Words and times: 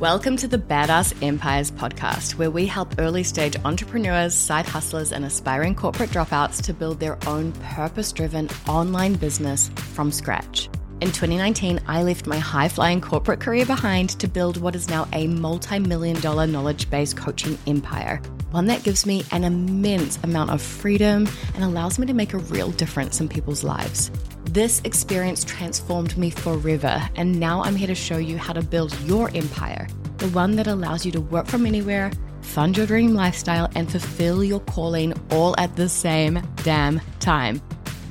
Welcome 0.00 0.36
to 0.38 0.48
the 0.48 0.58
Badass 0.58 1.14
Empires 1.22 1.70
podcast, 1.70 2.32
where 2.32 2.50
we 2.50 2.66
help 2.66 2.96
early 2.98 3.22
stage 3.22 3.54
entrepreneurs, 3.64 4.34
side 4.34 4.66
hustlers, 4.66 5.12
and 5.12 5.24
aspiring 5.24 5.76
corporate 5.76 6.10
dropouts 6.10 6.60
to 6.62 6.74
build 6.74 6.98
their 6.98 7.16
own 7.28 7.52
purpose 7.52 8.10
driven 8.10 8.48
online 8.66 9.14
business 9.14 9.68
from 9.76 10.10
scratch. 10.10 10.68
In 11.00 11.12
2019, 11.12 11.78
I 11.86 12.02
left 12.02 12.26
my 12.26 12.38
high 12.38 12.68
flying 12.68 13.00
corporate 13.00 13.38
career 13.38 13.66
behind 13.66 14.10
to 14.18 14.26
build 14.26 14.56
what 14.56 14.74
is 14.74 14.88
now 14.88 15.06
a 15.12 15.28
multi 15.28 15.78
million 15.78 16.20
dollar 16.20 16.48
knowledge 16.48 16.90
based 16.90 17.16
coaching 17.16 17.56
empire. 17.68 18.20
One 18.54 18.66
that 18.66 18.84
gives 18.84 19.04
me 19.04 19.24
an 19.32 19.42
immense 19.42 20.16
amount 20.22 20.50
of 20.50 20.62
freedom 20.62 21.28
and 21.56 21.64
allows 21.64 21.98
me 21.98 22.06
to 22.06 22.14
make 22.14 22.34
a 22.34 22.38
real 22.38 22.70
difference 22.70 23.20
in 23.20 23.28
people's 23.28 23.64
lives. 23.64 24.12
This 24.44 24.80
experience 24.84 25.42
transformed 25.42 26.16
me 26.16 26.30
forever, 26.30 27.02
and 27.16 27.40
now 27.40 27.64
I'm 27.64 27.74
here 27.74 27.88
to 27.88 27.96
show 27.96 28.16
you 28.16 28.38
how 28.38 28.52
to 28.52 28.62
build 28.62 28.96
your 29.00 29.28
empire 29.34 29.88
the 30.18 30.28
one 30.28 30.54
that 30.54 30.68
allows 30.68 31.04
you 31.04 31.10
to 31.10 31.20
work 31.20 31.48
from 31.48 31.66
anywhere, 31.66 32.12
fund 32.42 32.76
your 32.76 32.86
dream 32.86 33.14
lifestyle, 33.14 33.68
and 33.74 33.90
fulfill 33.90 34.44
your 34.44 34.60
calling 34.60 35.12
all 35.32 35.56
at 35.58 35.74
the 35.74 35.88
same 35.88 36.40
damn 36.62 37.00
time. 37.18 37.60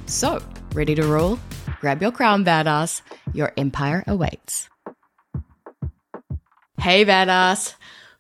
So, 0.08 0.44
ready 0.74 0.94
to 0.94 1.08
roll? 1.08 1.40
Grab 1.80 2.02
your 2.02 2.12
crown, 2.12 2.44
badass. 2.44 3.02
Your 3.34 3.54
empire 3.56 4.04
awaits. 4.08 4.70
Hey, 6.78 7.06
badass. 7.06 7.76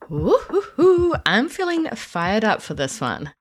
Woohoo! 0.10 1.22
I'm 1.26 1.50
feeling 1.50 1.88
fired 1.90 2.44
up 2.44 2.62
for 2.62 2.74
this 2.74 3.00
one. 3.00 3.34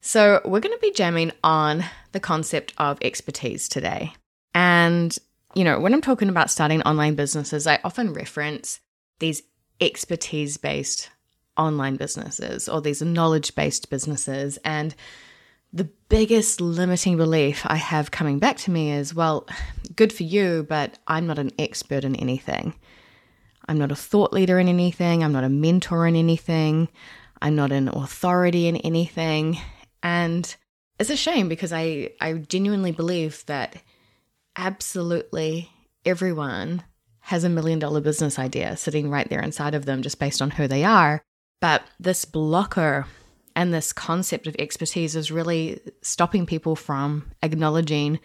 So, 0.00 0.40
we're 0.44 0.60
going 0.60 0.76
to 0.76 0.80
be 0.80 0.92
jamming 0.92 1.32
on 1.44 1.84
the 2.12 2.20
concept 2.20 2.72
of 2.76 2.98
expertise 3.02 3.68
today. 3.68 4.12
And, 4.54 5.16
you 5.54 5.64
know, 5.64 5.78
when 5.78 5.94
I'm 5.94 6.00
talking 6.00 6.28
about 6.28 6.50
starting 6.50 6.82
online 6.82 7.14
businesses, 7.14 7.66
I 7.66 7.78
often 7.84 8.12
reference 8.12 8.80
these 9.20 9.42
expertise 9.80 10.56
based 10.56 11.10
online 11.56 11.96
businesses 11.96 12.68
or 12.68 12.80
these 12.80 13.02
knowledge 13.02 13.54
based 13.54 13.90
businesses. 13.90 14.58
And 14.64 14.94
the 15.72 15.88
biggest 16.08 16.60
limiting 16.60 17.16
belief 17.16 17.64
I 17.66 17.76
have 17.76 18.10
coming 18.10 18.38
back 18.38 18.56
to 18.58 18.70
me 18.70 18.92
is 18.92 19.14
well, 19.14 19.46
good 19.96 20.12
for 20.12 20.24
you, 20.24 20.66
but 20.68 20.98
I'm 21.06 21.26
not 21.26 21.38
an 21.38 21.52
expert 21.58 22.04
in 22.04 22.16
anything. 22.16 22.74
I'm 23.68 23.78
not 23.78 23.92
a 23.92 23.96
thought 23.96 24.32
leader 24.32 24.58
in 24.58 24.68
anything. 24.68 25.22
I'm 25.22 25.32
not 25.32 25.44
a 25.44 25.48
mentor 25.48 26.06
in 26.06 26.16
anything. 26.16 26.88
I'm 27.40 27.54
not 27.54 27.72
an 27.72 27.88
authority 27.88 28.66
in 28.66 28.76
anything. 28.76 29.58
And 30.02 30.54
it's 30.98 31.10
a 31.10 31.16
shame 31.16 31.48
because 31.48 31.72
I, 31.72 32.10
I 32.20 32.34
genuinely 32.34 32.92
believe 32.92 33.44
that 33.46 33.76
absolutely 34.56 35.70
everyone 36.04 36.82
has 37.20 37.44
a 37.44 37.48
million 37.48 37.78
dollar 37.78 38.00
business 38.00 38.38
idea 38.38 38.76
sitting 38.76 39.08
right 39.08 39.28
there 39.28 39.40
inside 39.40 39.74
of 39.74 39.86
them 39.86 40.02
just 40.02 40.18
based 40.18 40.42
on 40.42 40.50
who 40.50 40.66
they 40.66 40.84
are. 40.84 41.22
But 41.60 41.82
this 42.00 42.24
blocker 42.24 43.06
and 43.54 43.72
this 43.72 43.92
concept 43.92 44.46
of 44.46 44.56
expertise 44.58 45.14
is 45.14 45.30
really 45.30 45.80
stopping 46.00 46.46
people 46.46 46.74
from 46.74 47.30
acknowledging 47.42 48.18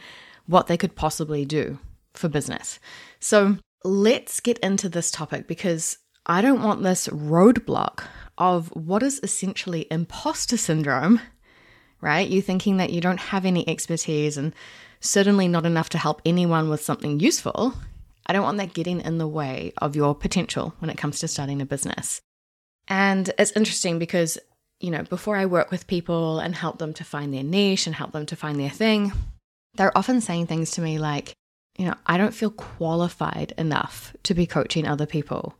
what 0.47 0.67
they 0.67 0.77
could 0.77 0.95
possibly 0.95 1.45
do 1.45 1.77
for 2.13 2.29
business. 2.29 2.79
So 3.19 3.57
let's 3.87 4.39
get 4.39 4.59
into 4.59 4.89
this 4.89 5.11
topic 5.11 5.47
because 5.47 5.97
I 6.25 6.41
don't 6.41 6.61
want 6.61 6.83
this 6.83 7.07
roadblock 7.07 8.03
of 8.37 8.67
what 8.69 9.01
is 9.01 9.19
essentially 9.23 9.87
imposter 9.89 10.57
syndrome, 10.57 11.21
right? 12.01 12.27
You 12.27 12.41
thinking 12.41 12.77
that 12.77 12.91
you 12.91 13.01
don't 13.01 13.19
have 13.19 13.45
any 13.45 13.67
expertise 13.67 14.37
and 14.37 14.53
certainly 14.99 15.47
not 15.47 15.65
enough 15.65 15.89
to 15.89 15.97
help 15.97 16.21
anyone 16.25 16.69
with 16.69 16.81
something 16.81 17.19
useful. 17.19 17.73
I 18.25 18.33
don't 18.33 18.43
want 18.43 18.57
that 18.57 18.73
getting 18.73 19.01
in 19.01 19.17
the 19.17 19.27
way 19.27 19.71
of 19.77 19.95
your 19.95 20.13
potential 20.13 20.73
when 20.79 20.89
it 20.89 20.97
comes 20.97 21.19
to 21.19 21.27
starting 21.27 21.61
a 21.61 21.65
business. 21.65 22.21
And 22.87 23.31
it's 23.39 23.51
interesting 23.51 23.99
because, 23.99 24.37
you 24.79 24.91
know, 24.91 25.03
before 25.03 25.37
I 25.37 25.45
work 25.45 25.71
with 25.71 25.87
people 25.87 26.39
and 26.39 26.53
help 26.53 26.77
them 26.77 26.93
to 26.95 27.03
find 27.03 27.33
their 27.33 27.43
niche 27.43 27.87
and 27.87 27.95
help 27.95 28.11
them 28.11 28.25
to 28.27 28.35
find 28.35 28.59
their 28.59 28.69
thing, 28.69 29.13
they're 29.75 29.97
often 29.97 30.19
saying 30.19 30.47
things 30.47 30.71
to 30.71 30.81
me 30.81 30.99
like, 30.99 31.33
you 31.77 31.85
know, 31.85 31.93
I 32.05 32.17
don't 32.17 32.33
feel 32.33 32.49
qualified 32.49 33.53
enough 33.57 34.15
to 34.23 34.33
be 34.33 34.45
coaching 34.45 34.87
other 34.87 35.05
people. 35.05 35.55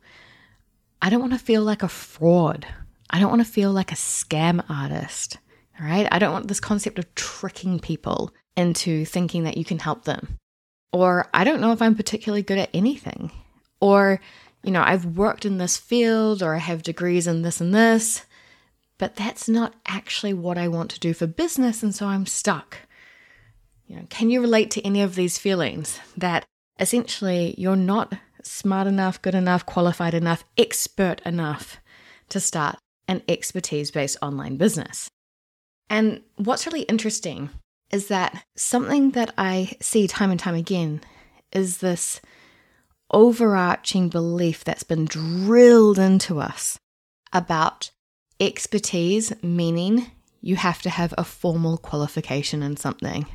I 1.00 1.10
don't 1.10 1.20
want 1.20 1.32
to 1.32 1.38
feel 1.38 1.62
like 1.62 1.82
a 1.82 1.88
fraud. 1.88 2.66
I 3.10 3.20
don't 3.20 3.30
want 3.30 3.44
to 3.44 3.50
feel 3.50 3.72
like 3.72 3.92
a 3.92 3.96
scam 3.96 4.64
artist. 4.68 5.38
All 5.80 5.86
right. 5.86 6.08
I 6.10 6.18
don't 6.18 6.32
want 6.32 6.48
this 6.48 6.60
concept 6.60 6.98
of 6.98 7.14
tricking 7.14 7.78
people 7.78 8.32
into 8.56 9.04
thinking 9.04 9.44
that 9.44 9.56
you 9.56 9.64
can 9.64 9.78
help 9.78 10.04
them. 10.04 10.36
Or 10.92 11.28
I 11.32 11.44
don't 11.44 11.60
know 11.60 11.72
if 11.72 11.80
I'm 11.80 11.94
particularly 11.94 12.42
good 12.42 12.58
at 12.58 12.70
anything. 12.74 13.30
Or, 13.80 14.20
you 14.64 14.72
know, 14.72 14.82
I've 14.82 15.16
worked 15.16 15.44
in 15.44 15.58
this 15.58 15.76
field 15.76 16.42
or 16.42 16.56
I 16.56 16.58
have 16.58 16.82
degrees 16.82 17.28
in 17.28 17.42
this 17.42 17.60
and 17.60 17.72
this, 17.72 18.26
but 18.98 19.14
that's 19.14 19.48
not 19.48 19.74
actually 19.86 20.34
what 20.34 20.58
I 20.58 20.66
want 20.66 20.90
to 20.90 21.00
do 21.00 21.14
for 21.14 21.28
business. 21.28 21.84
And 21.84 21.94
so 21.94 22.06
I'm 22.06 22.26
stuck. 22.26 22.78
You 23.88 23.96
know, 23.96 24.06
can 24.10 24.28
you 24.28 24.40
relate 24.40 24.70
to 24.72 24.82
any 24.86 25.02
of 25.02 25.14
these 25.14 25.38
feelings 25.38 25.98
that 26.16 26.44
essentially 26.78 27.54
you're 27.56 27.74
not 27.74 28.12
smart 28.42 28.86
enough, 28.86 29.20
good 29.22 29.34
enough, 29.34 29.64
qualified 29.64 30.14
enough, 30.14 30.44
expert 30.58 31.20
enough 31.24 31.78
to 32.28 32.38
start 32.38 32.76
an 33.08 33.22
expertise 33.26 33.90
based 33.90 34.18
online 34.20 34.58
business? 34.58 35.08
And 35.88 36.20
what's 36.36 36.66
really 36.66 36.82
interesting 36.82 37.48
is 37.90 38.08
that 38.08 38.44
something 38.56 39.12
that 39.12 39.32
I 39.38 39.74
see 39.80 40.06
time 40.06 40.30
and 40.30 40.38
time 40.38 40.54
again 40.54 41.00
is 41.50 41.78
this 41.78 42.20
overarching 43.10 44.10
belief 44.10 44.64
that's 44.64 44.82
been 44.82 45.06
drilled 45.06 45.98
into 45.98 46.40
us 46.40 46.78
about 47.32 47.90
expertise, 48.38 49.32
meaning 49.42 50.10
you 50.42 50.56
have 50.56 50.82
to 50.82 50.90
have 50.90 51.14
a 51.16 51.24
formal 51.24 51.78
qualification 51.78 52.62
in 52.62 52.76
something. 52.76 53.26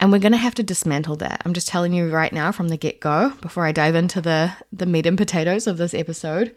And 0.00 0.12
we're 0.12 0.18
going 0.18 0.32
to 0.32 0.38
have 0.38 0.54
to 0.56 0.62
dismantle 0.62 1.16
that. 1.16 1.42
I'm 1.44 1.54
just 1.54 1.68
telling 1.68 1.92
you 1.92 2.08
right 2.08 2.32
now 2.32 2.52
from 2.52 2.68
the 2.68 2.76
get 2.76 3.00
go, 3.00 3.32
before 3.40 3.66
I 3.66 3.72
dive 3.72 3.94
into 3.94 4.20
the, 4.20 4.52
the 4.72 4.86
meat 4.86 5.06
and 5.06 5.18
potatoes 5.18 5.66
of 5.66 5.76
this 5.76 5.94
episode, 5.94 6.54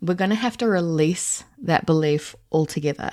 we're 0.00 0.14
going 0.14 0.30
to 0.30 0.36
have 0.36 0.56
to 0.58 0.68
release 0.68 1.44
that 1.62 1.86
belief 1.86 2.34
altogether 2.50 3.10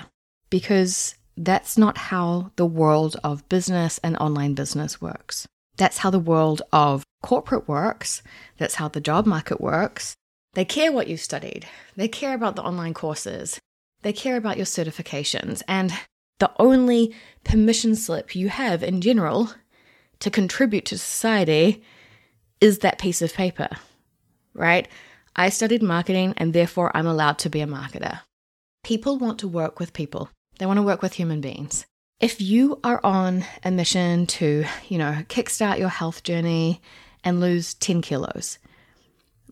because 0.50 1.14
that's 1.36 1.76
not 1.76 1.98
how 1.98 2.50
the 2.56 2.66
world 2.66 3.16
of 3.22 3.48
business 3.48 3.98
and 3.98 4.16
online 4.16 4.54
business 4.54 5.00
works. 5.00 5.46
That's 5.76 5.98
how 5.98 6.10
the 6.10 6.18
world 6.18 6.62
of 6.72 7.04
corporate 7.22 7.68
works. 7.68 8.22
That's 8.56 8.76
how 8.76 8.88
the 8.88 9.00
job 9.00 9.26
market 9.26 9.60
works. 9.60 10.16
They 10.54 10.64
care 10.64 10.90
what 10.90 11.08
you've 11.08 11.20
studied. 11.20 11.66
They 11.96 12.08
care 12.08 12.34
about 12.34 12.56
the 12.56 12.62
online 12.62 12.94
courses. 12.94 13.60
They 14.02 14.12
care 14.12 14.36
about 14.36 14.56
your 14.56 14.66
certifications. 14.66 15.62
And 15.68 15.92
the 16.38 16.50
only 16.58 17.14
permission 17.44 17.94
slip 17.94 18.34
you 18.34 18.48
have 18.48 18.82
in 18.82 19.00
general 19.00 19.50
to 20.20 20.30
contribute 20.30 20.84
to 20.86 20.98
society 20.98 21.82
is 22.60 22.78
that 22.78 22.98
piece 22.98 23.22
of 23.22 23.34
paper, 23.34 23.68
right? 24.54 24.88
I 25.34 25.50
studied 25.50 25.82
marketing 25.82 26.34
and 26.36 26.52
therefore 26.52 26.90
I'm 26.94 27.06
allowed 27.06 27.38
to 27.40 27.50
be 27.50 27.60
a 27.60 27.66
marketer. 27.66 28.20
People 28.82 29.18
want 29.18 29.38
to 29.40 29.48
work 29.48 29.78
with 29.78 29.92
people. 29.92 30.30
They 30.58 30.66
want 30.66 30.78
to 30.78 30.82
work 30.82 31.02
with 31.02 31.14
human 31.14 31.40
beings. 31.40 31.86
If 32.18 32.40
you 32.40 32.80
are 32.82 33.00
on 33.04 33.44
a 33.62 33.70
mission 33.70 34.26
to, 34.26 34.64
you 34.88 34.96
know, 34.96 35.22
kickstart 35.28 35.78
your 35.78 35.90
health 35.90 36.22
journey 36.22 36.80
and 37.22 37.40
lose 37.40 37.74
10 37.74 38.00
kilos, 38.00 38.58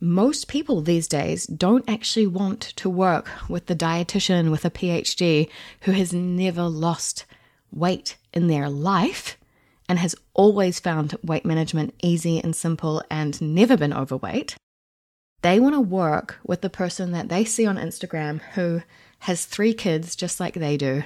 most 0.05 0.49
people 0.49 0.81
these 0.81 1.09
days 1.09 1.47
don't 1.47 1.89
actually 1.89 2.27
want 2.27 2.61
to 2.61 2.91
work 2.91 3.31
with 3.49 3.67
the 3.67 3.75
dietitian 3.75 4.51
with 4.51 4.65
a 4.65 4.71
PhD 4.71 5.49
who 5.83 5.93
has 5.93 6.13
never 6.13 6.65
lost 6.65 7.25
weight 7.73 8.17
in 8.33 8.47
their 8.47 8.69
life 8.69 9.39
and 9.89 9.99
has 9.99 10.15
always 10.35 10.79
found 10.79 11.17
weight 11.23 11.45
management 11.45 11.95
easy 12.03 12.39
and 12.39 12.55
simple 12.55 13.03
and 13.11 13.41
never 13.41 13.77
been 13.77 13.93
overweight. 13.93 14.57
They 15.43 15.59
want 15.59 15.75
to 15.75 15.81
work 15.81 16.39
with 16.45 16.61
the 16.61 16.71
person 16.71 17.13
that 17.13 17.29
they 17.29 17.45
see 17.45 17.67
on 17.67 17.77
Instagram 17.77 18.41
who 18.55 18.83
has 19.21 19.45
three 19.45 19.75
kids 19.75 20.17
just 20.17 20.39
like 20.39 20.55
they 20.55 20.77
do, 20.77 21.05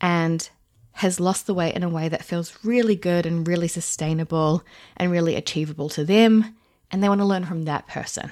and 0.00 0.48
has 0.92 1.20
lost 1.20 1.46
the 1.46 1.54
weight 1.54 1.74
in 1.74 1.82
a 1.82 1.88
way 1.88 2.08
that 2.08 2.24
feels 2.24 2.64
really 2.64 2.96
good 2.96 3.26
and 3.26 3.46
really 3.46 3.68
sustainable 3.68 4.64
and 4.96 5.12
really 5.12 5.34
achievable 5.34 5.88
to 5.88 6.04
them, 6.04 6.56
and 6.90 7.02
they 7.02 7.08
want 7.08 7.20
to 7.20 7.26
learn 7.26 7.44
from 7.44 7.64
that 7.64 7.86
person. 7.86 8.30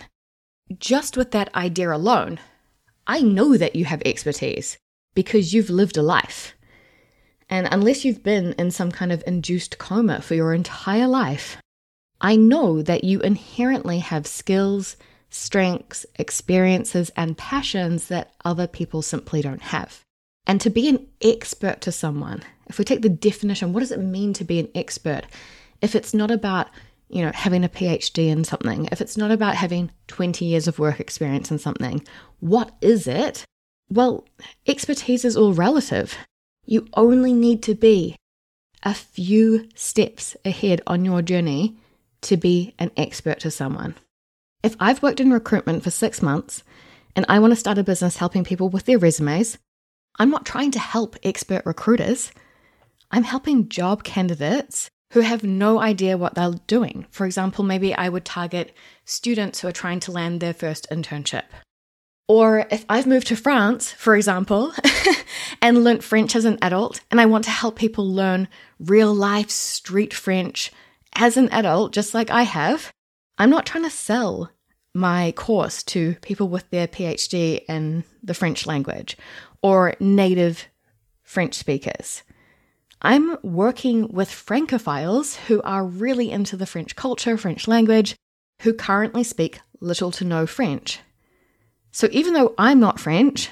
Just 0.79 1.17
with 1.17 1.31
that 1.33 1.55
idea 1.55 1.93
alone, 1.93 2.41
I 3.07 3.21
know 3.21 3.57
that 3.57 3.77
you 3.77 3.85
have 3.87 4.03
expertise 4.05 4.77
because 5.15 5.55
you've 5.55 5.71
lived 5.71 5.97
a 5.97 6.03
life. 6.03 6.55
And 7.49 7.67
unless 7.71 8.05
you've 8.05 8.23
been 8.23 8.53
in 8.59 8.71
some 8.71 8.93
kind 8.93 9.11
of 9.11 9.25
induced 9.27 9.79
coma 9.79 10.21
for 10.21 10.35
your 10.35 10.53
entire 10.53 11.09
life, 11.09 11.57
I 12.21 12.37
know 12.37 12.83
that 12.83 13.05
you 13.05 13.21
inherently 13.21 14.01
have 14.01 14.27
skills 14.27 14.97
strengths, 15.31 16.07
experiences, 16.17 17.11
and 17.17 17.37
passions 17.37 18.09
that 18.09 18.33
other 18.45 18.67
people 18.67 19.03
simply 19.03 19.43
don't 19.43 19.63
have. 19.63 20.01
And 20.47 20.61
to 20.63 20.71
be 20.71 20.89
an 20.89 21.07
expert 21.21 21.81
to 21.83 21.93
someone, 21.93 22.43
if 22.69 22.79
we 22.79 22.85
take 22.85 23.03
the 23.03 23.09
definition, 23.09 23.73
what 23.73 23.81
does 23.81 23.93
it 23.93 24.01
mean 24.01 24.33
to 24.35 24.45
be 24.45 24.59
an 24.59 24.69
expert? 24.75 25.23
If 25.83 25.95
it's 25.95 26.15
not 26.15 26.31
about 26.31 26.69
you 27.09 27.23
know, 27.23 27.33
having 27.35 27.65
a 27.65 27.69
PhD 27.69 28.29
in 28.29 28.45
something, 28.45 28.89
if 28.93 29.01
it's 29.01 29.17
not 29.17 29.31
about 29.31 29.55
having 29.55 29.91
20 30.09 30.45
years 30.45 30.69
of 30.69 30.79
work 30.79 31.01
experience 31.01 31.51
in 31.51 31.59
something, 31.59 32.07
what 32.41 32.75
is 32.81 33.07
it? 33.07 33.45
Well, 33.89 34.27
expertise 34.67 35.25
is 35.25 35.37
all 35.37 35.55
relative. 35.55 36.17
You 36.67 36.87
only 36.95 37.33
need 37.33 37.63
to 37.65 37.75
be 37.75 38.17
a 38.83 38.95
few 38.95 39.69
steps 39.75 40.37
ahead 40.45 40.83
on 40.87 41.05
your 41.05 41.23
journey 41.23 41.77
to 42.23 42.37
be 42.37 42.75
an 42.79 42.91
expert 42.97 43.41
to 43.41 43.51
someone. 43.51 43.95
If 44.63 44.77
I've 44.79 45.03
worked 45.03 45.21
in 45.21 45.33
recruitment 45.33 45.83
for 45.83 45.91
six 45.91 46.21
months 46.21 46.63
and 47.17 47.25
I 47.29 47.39
want 47.39 47.53
to 47.53 47.57
start 47.57 47.79
a 47.79 47.85
business 47.85 48.19
helping 48.19 48.45
people 48.45 48.69
with 48.69 48.85
their 48.85 48.99
resumes, 48.99 49.57
I'm 50.19 50.31
not 50.31 50.45
trying 50.45 50.73
to 50.73 50.79
help 50.79 51.17
expert 51.23 51.65
recruiters. 51.65 52.33
I'm 53.11 53.23
helping 53.23 53.69
job 53.69 54.05
candidates 54.05 54.91
who 55.13 55.21
have 55.21 55.43
no 55.43 55.81
idea 55.81 56.19
what 56.19 56.35
they're 56.35 56.55
doing. 56.67 57.07
For 57.11 57.25
example, 57.25 57.65
maybe 57.65 57.95
I 57.95 58.09
would 58.09 58.25
target 58.25 58.75
students 59.05 59.61
who 59.61 59.69
are 59.69 59.73
trying 59.73 60.01
to 60.01 60.13
land 60.13 60.41
their 60.41 60.53
first 60.53 60.87
internship. 60.91 61.45
Or 62.29 62.67
if 62.71 62.85
I've 62.91 63.07
moved 63.07 63.29
to 63.29 63.37
France, 63.37 63.91
for 63.91 64.15
example, 64.15 64.73
and 65.63 65.83
learnt 65.83 66.05
French 66.05 66.37
as 66.37 66.45
an 66.45 66.59
adult, 66.61 67.01
and 67.11 67.21
I 67.21 67.27
want 67.27 67.45
to 67.45 67.51
help 67.51 67.77
people 67.77 68.07
learn 68.07 68.49
real 68.79 69.15
life 69.15 69.51
street 69.51 70.13
French 70.13 70.71
as 71.15 71.39
an 71.39 71.49
adult, 71.53 71.95
just 71.95 72.13
like 72.13 72.31
I 72.31 72.43
have, 72.43 72.93
I'm 73.39 73.49
not 73.49 73.65
trying 73.65 73.85
to 73.85 73.91
sell 73.91 74.51
my 74.95 75.33
course 75.33 75.83
to 75.85 76.17
people 76.21 76.49
with 76.49 76.69
their 76.71 76.87
PhD 76.87 77.65
in 77.67 78.05
the 78.23 78.35
French 78.35 78.67
language 78.67 79.17
or 79.63 79.95
native 80.01 80.67
French 81.23 81.55
speakers. 81.55 82.23
I'm 83.01 83.37
working 83.43 84.09
with 84.09 84.29
Francophiles 84.29 85.37
who 85.47 85.63
are 85.63 85.85
really 85.85 86.31
into 86.31 86.57
the 86.57 86.67
French 86.67 86.97
culture, 86.97 87.37
French 87.37 87.69
language, 87.69 88.17
who 88.63 88.73
currently 88.73 89.23
speak 89.23 89.61
little 89.81 90.11
to 90.13 90.25
no 90.25 90.47
French. 90.47 91.01
So 91.93 92.09
even 92.11 92.35
though 92.35 92.55
I'm 92.59 92.81
not 92.81 93.01
French, 93.01 93.51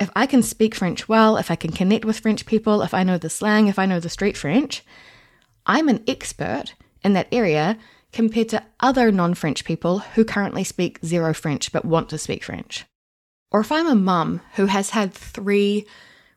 if 0.00 0.10
I 0.16 0.26
can 0.26 0.42
speak 0.42 0.74
French 0.74 1.08
well, 1.08 1.36
if 1.36 1.50
I 1.50 1.56
can 1.56 1.72
connect 1.72 2.04
with 2.04 2.20
French 2.20 2.46
people, 2.46 2.82
if 2.82 2.94
I 2.94 3.02
know 3.02 3.18
the 3.18 3.30
slang, 3.30 3.66
if 3.66 3.78
I 3.78 3.86
know 3.86 4.00
the 4.00 4.08
street 4.08 4.36
French, 4.36 4.82
I'm 5.66 5.88
an 5.88 6.02
expert 6.06 6.74
in 7.04 7.12
that 7.14 7.28
area 7.32 7.78
compared 8.12 8.48
to 8.50 8.62
other 8.80 9.12
non 9.12 9.34
French 9.34 9.64
people 9.64 9.98
who 9.98 10.24
currently 10.24 10.64
speak 10.64 10.98
zero 11.04 11.34
French 11.34 11.72
but 11.72 11.84
want 11.84 12.08
to 12.10 12.18
speak 12.18 12.44
French. 12.44 12.84
Or 13.50 13.60
if 13.60 13.70
I'm 13.70 13.86
a 13.86 13.94
mum 13.94 14.40
who 14.54 14.66
has 14.66 14.90
had 14.90 15.12
three 15.12 15.86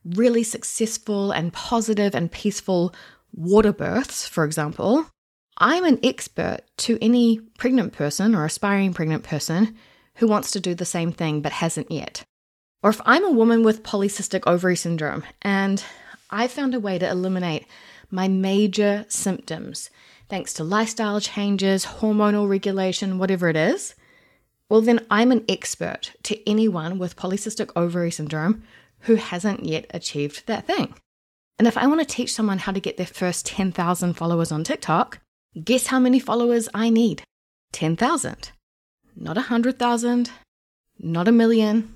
really 0.05 0.43
successful 0.43 1.31
and 1.31 1.53
positive 1.53 2.15
and 2.15 2.31
peaceful 2.31 2.93
water 3.33 3.73
births, 3.73 4.27
for 4.27 4.43
example, 4.43 5.05
I'm 5.57 5.83
an 5.83 5.99
expert 6.03 6.61
to 6.77 6.97
any 7.01 7.39
pregnant 7.57 7.93
person 7.93 8.33
or 8.33 8.45
aspiring 8.45 8.93
pregnant 8.93 9.23
person 9.23 9.75
who 10.15 10.27
wants 10.27 10.51
to 10.51 10.59
do 10.59 10.73
the 10.73 10.85
same 10.85 11.11
thing 11.11 11.41
but 11.41 11.51
hasn't 11.51 11.91
yet. 11.91 12.23
Or 12.81 12.89
if 12.89 13.01
I'm 13.05 13.25
a 13.25 13.31
woman 13.31 13.63
with 13.63 13.83
polycystic 13.83 14.43
ovary 14.47 14.77
syndrome 14.77 15.23
and 15.41 15.83
I 16.29 16.47
found 16.47 16.73
a 16.73 16.79
way 16.79 16.97
to 16.97 17.09
eliminate 17.09 17.65
my 18.09 18.27
major 18.27 19.05
symptoms 19.09 19.89
thanks 20.29 20.53
to 20.53 20.63
lifestyle 20.63 21.19
changes, 21.19 21.85
hormonal 21.85 22.47
regulation, 22.47 23.17
whatever 23.17 23.49
it 23.49 23.57
is, 23.57 23.95
well, 24.69 24.81
then 24.81 25.05
I'm 25.09 25.31
an 25.31 25.43
expert 25.49 26.13
to 26.23 26.49
anyone 26.49 26.99
with 26.99 27.15
polycystic 27.15 27.71
ovary 27.75 28.11
syndrome 28.11 28.63
who 29.01 29.15
hasn't 29.15 29.65
yet 29.65 29.85
achieved 29.91 30.45
that 30.47 30.67
thing. 30.67 30.93
And 31.57 31.67
if 31.67 31.77
I 31.77 31.87
want 31.87 31.99
to 31.99 32.05
teach 32.05 32.33
someone 32.33 32.59
how 32.59 32.71
to 32.71 32.79
get 32.79 32.97
their 32.97 33.05
first 33.05 33.45
10,000 33.45 34.13
followers 34.13 34.51
on 34.51 34.63
TikTok, 34.63 35.19
guess 35.61 35.87
how 35.87 35.99
many 35.99 36.19
followers 36.19 36.69
I 36.73 36.89
need? 36.89 37.23
10,000. 37.73 38.51
Not 39.15 39.35
100,000, 39.35 40.31
not 40.99 41.27
a 41.27 41.31
million. 41.31 41.95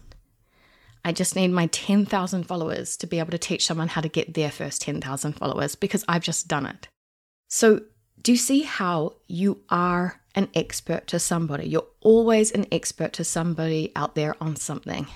I 1.06 1.12
just 1.12 1.36
need 1.36 1.50
my 1.50 1.68
10,000 1.68 2.44
followers 2.44 2.98
to 2.98 3.08
be 3.08 3.20
able 3.20 3.32
to 3.32 3.38
teach 3.38 3.66
someone 3.66 3.90
how 3.90 4.02
to 4.02 4.10
get 4.10 4.34
their 4.34 4.52
first 4.52 4.82
10,000 4.82 5.34
followers 5.34 5.76
because 5.76 6.04
I've 6.08 6.24
just 6.24 6.48
done 6.48 6.66
it. 6.66 6.88
So, 7.50 7.82
do 8.22 8.32
you 8.32 8.38
see 8.38 8.62
how 8.62 9.16
you 9.28 9.62
are 9.70 10.22
an 10.34 10.50
expert 10.56 11.08
to 11.08 11.20
somebody? 11.20 11.68
You're 11.68 11.88
always 12.00 12.52
an 12.52 12.68
expert 12.72 13.14
to 13.14 13.24
somebody 13.26 13.92
out 13.96 14.16
there 14.16 14.42
on 14.42 14.56
something. 14.56 15.08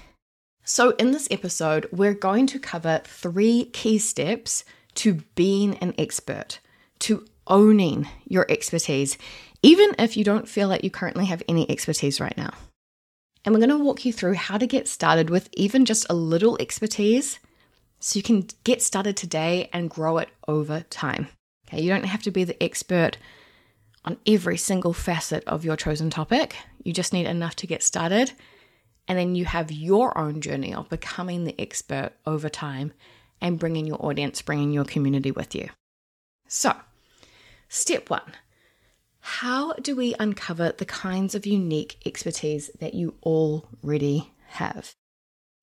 So, 0.70 0.90
in 0.98 1.12
this 1.12 1.30
episode, 1.32 1.88
we're 1.94 2.14
going 2.14 2.46
to 2.48 2.60
cover 2.60 3.00
three 3.06 3.70
key 3.72 3.98
steps 4.00 4.66
to 4.96 5.22
being 5.34 5.78
an 5.78 5.94
expert, 5.98 6.60
to 7.00 7.26
owning 7.48 8.10
your 8.26 8.46
expertise, 8.50 9.18
even 9.64 9.96
if 9.98 10.18
you 10.18 10.26
don't 10.26 10.50
feel 10.50 10.68
like 10.68 10.84
you 10.84 10.92
currently 10.92 11.24
have 11.28 11.42
any 11.48 11.72
expertise 11.72 12.20
right 12.20 12.36
now. 12.36 12.52
And 13.46 13.56
we're 13.56 13.66
going 13.66 13.70
to 13.70 13.82
walk 13.82 14.04
you 14.04 14.12
through 14.12 14.34
how 14.34 14.58
to 14.58 14.68
get 14.68 14.90
started 14.90 15.30
with 15.30 15.48
even 15.54 15.86
just 15.86 16.06
a 16.10 16.14
little 16.14 16.58
expertise 16.60 17.40
so 18.02 18.18
you 18.18 18.24
can 18.24 18.46
get 18.66 18.82
started 18.82 19.16
today 19.16 19.70
and 19.72 19.90
grow 19.90 20.18
it 20.18 20.28
over 20.50 20.82
time. 20.90 21.30
Okay, 21.70 21.82
you 21.82 21.90
don't 21.90 22.04
have 22.04 22.24
to 22.24 22.32
be 22.32 22.44
the 22.44 22.62
expert 22.62 23.18
on 24.04 24.18
every 24.28 24.58
single 24.58 24.92
facet 24.92 25.46
of 25.48 25.64
your 25.64 25.78
chosen 25.78 26.10
topic. 26.10 26.58
You 26.84 26.92
just 26.92 27.14
need 27.14 27.26
enough 27.26 27.56
to 27.56 27.68
get 27.68 27.84
started 27.84 28.34
and 29.08 29.18
then 29.18 29.36
you 29.36 29.46
have 29.46 29.72
your 29.72 30.18
own 30.18 30.42
journey 30.42 30.74
of 30.74 30.90
becoming 30.90 31.44
the 31.44 31.60
expert 31.60 32.12
over 32.26 32.50
time 32.50 32.94
and 33.40 33.60
bringing 33.60 33.86
your 33.86 34.04
audience, 34.04 34.42
bringing 34.42 34.72
your 34.72 34.86
community 34.86 35.32
with 35.32 35.56
you. 35.56 35.70
So, 36.48 36.74
step 37.70 38.10
one 38.10 38.34
how 39.20 39.74
do 39.74 39.94
we 39.94 40.16
uncover 40.20 40.72
the 40.72 40.86
kinds 40.86 41.36
of 41.36 41.46
unique 41.46 41.98
expertise 42.06 42.72
that 42.80 42.94
you 42.94 43.14
already 43.24 44.32
have? 44.48 44.96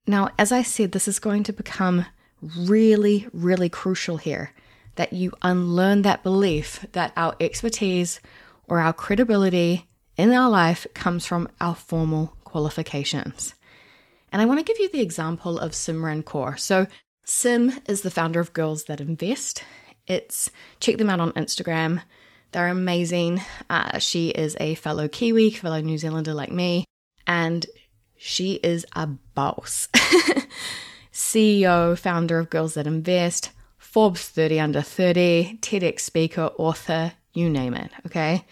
Now, 0.07 0.29
as 0.39 0.53
I 0.53 0.63
said, 0.63 0.93
this 0.93 1.09
is 1.09 1.19
going 1.19 1.45
to 1.45 1.53
become 1.53 2.05
really, 2.43 3.27
really 3.33 3.71
crucial 3.71 4.19
here 4.19 4.53
that 4.97 5.15
you 5.15 5.33
unlearn 5.41 6.03
that 6.03 6.23
belief 6.23 6.85
that 6.93 7.15
our 7.17 7.35
expertise 7.41 8.21
or 8.69 8.81
our 8.81 8.93
credibility 8.93 9.89
in 10.19 10.31
our 10.31 10.51
life 10.51 10.87
comes 10.93 11.25
from 11.25 11.49
our 11.59 11.75
formal 11.75 12.37
qualifications. 12.55 13.53
And 14.31 14.41
I 14.41 14.45
want 14.45 14.61
to 14.61 14.65
give 14.65 14.79
you 14.79 14.89
the 14.89 15.01
example 15.01 15.59
of 15.59 15.73
Simran 15.73 16.23
Kaur. 16.23 16.57
So, 16.57 16.87
Sim 17.25 17.81
is 17.89 18.03
the 18.03 18.13
founder 18.13 18.39
of 18.39 18.53
Girls 18.53 18.85
That 18.85 19.01
Invest. 19.01 19.65
It's 20.07 20.53
check 20.79 20.99
them 20.99 21.11
out 21.11 21.19
on 21.19 21.33
Instagram. 21.33 22.03
They're 22.53 22.69
amazing. 22.69 23.41
Uh, 23.69 23.99
she 23.99 24.29
is 24.29 24.57
a 24.61 24.77
fellow 24.77 25.09
Kiwi, 25.09 25.51
fellow 25.51 25.81
New 25.81 25.99
Zealander 25.99 26.33
like 26.33 26.53
me, 26.53 26.85
and 27.27 27.67
she 28.17 28.53
is 28.63 28.87
a 28.95 29.09
boss. 29.09 29.89
CEO, 31.13 31.99
founder 31.99 32.39
of 32.39 32.51
Girls 32.51 32.75
That 32.75 32.87
Invest, 32.87 33.51
Forbes 33.79 34.29
30 34.29 34.61
Under 34.61 34.81
30, 34.81 35.59
TEDx 35.61 36.03
speaker, 36.03 36.53
author, 36.57 37.15
you 37.33 37.51
name 37.51 37.75
it, 37.75 37.91
okay? 38.07 38.45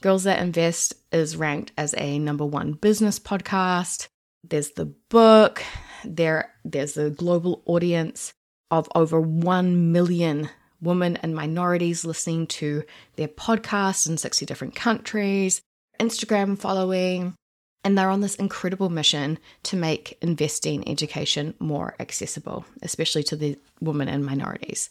Girls 0.00 0.22
That 0.24 0.40
Invest 0.40 0.94
is 1.10 1.36
ranked 1.36 1.72
as 1.76 1.92
a 1.98 2.20
number 2.20 2.46
one 2.46 2.72
business 2.72 3.18
podcast. 3.18 4.06
There's 4.44 4.70
the 4.70 4.84
book. 4.84 5.64
There, 6.04 6.52
there's 6.64 6.96
a 6.96 7.10
global 7.10 7.62
audience 7.66 8.32
of 8.70 8.88
over 8.94 9.20
1 9.20 9.90
million 9.90 10.50
women 10.80 11.16
and 11.16 11.34
minorities 11.34 12.04
listening 12.04 12.46
to 12.46 12.84
their 13.16 13.26
podcasts 13.26 14.08
in 14.08 14.18
60 14.18 14.46
different 14.46 14.76
countries, 14.76 15.62
Instagram 15.98 16.56
following, 16.56 17.34
and 17.82 17.98
they're 17.98 18.10
on 18.10 18.20
this 18.20 18.36
incredible 18.36 18.90
mission 18.90 19.36
to 19.64 19.76
make 19.76 20.16
investing 20.22 20.88
education 20.88 21.54
more 21.58 21.96
accessible, 21.98 22.64
especially 22.82 23.24
to 23.24 23.34
the 23.34 23.58
women 23.80 24.06
and 24.06 24.24
minorities. 24.24 24.90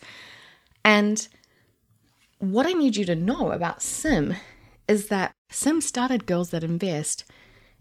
And 0.84 1.26
what 2.40 2.66
I 2.66 2.74
need 2.74 2.98
you 2.98 3.06
to 3.06 3.16
know 3.16 3.52
about 3.54 3.82
Sim 3.82 4.36
is 4.88 5.08
that 5.08 5.34
Sim 5.50 5.82
started 5.82 6.26
Girls 6.26 6.50
That 6.50 6.64
Invest 6.64 7.26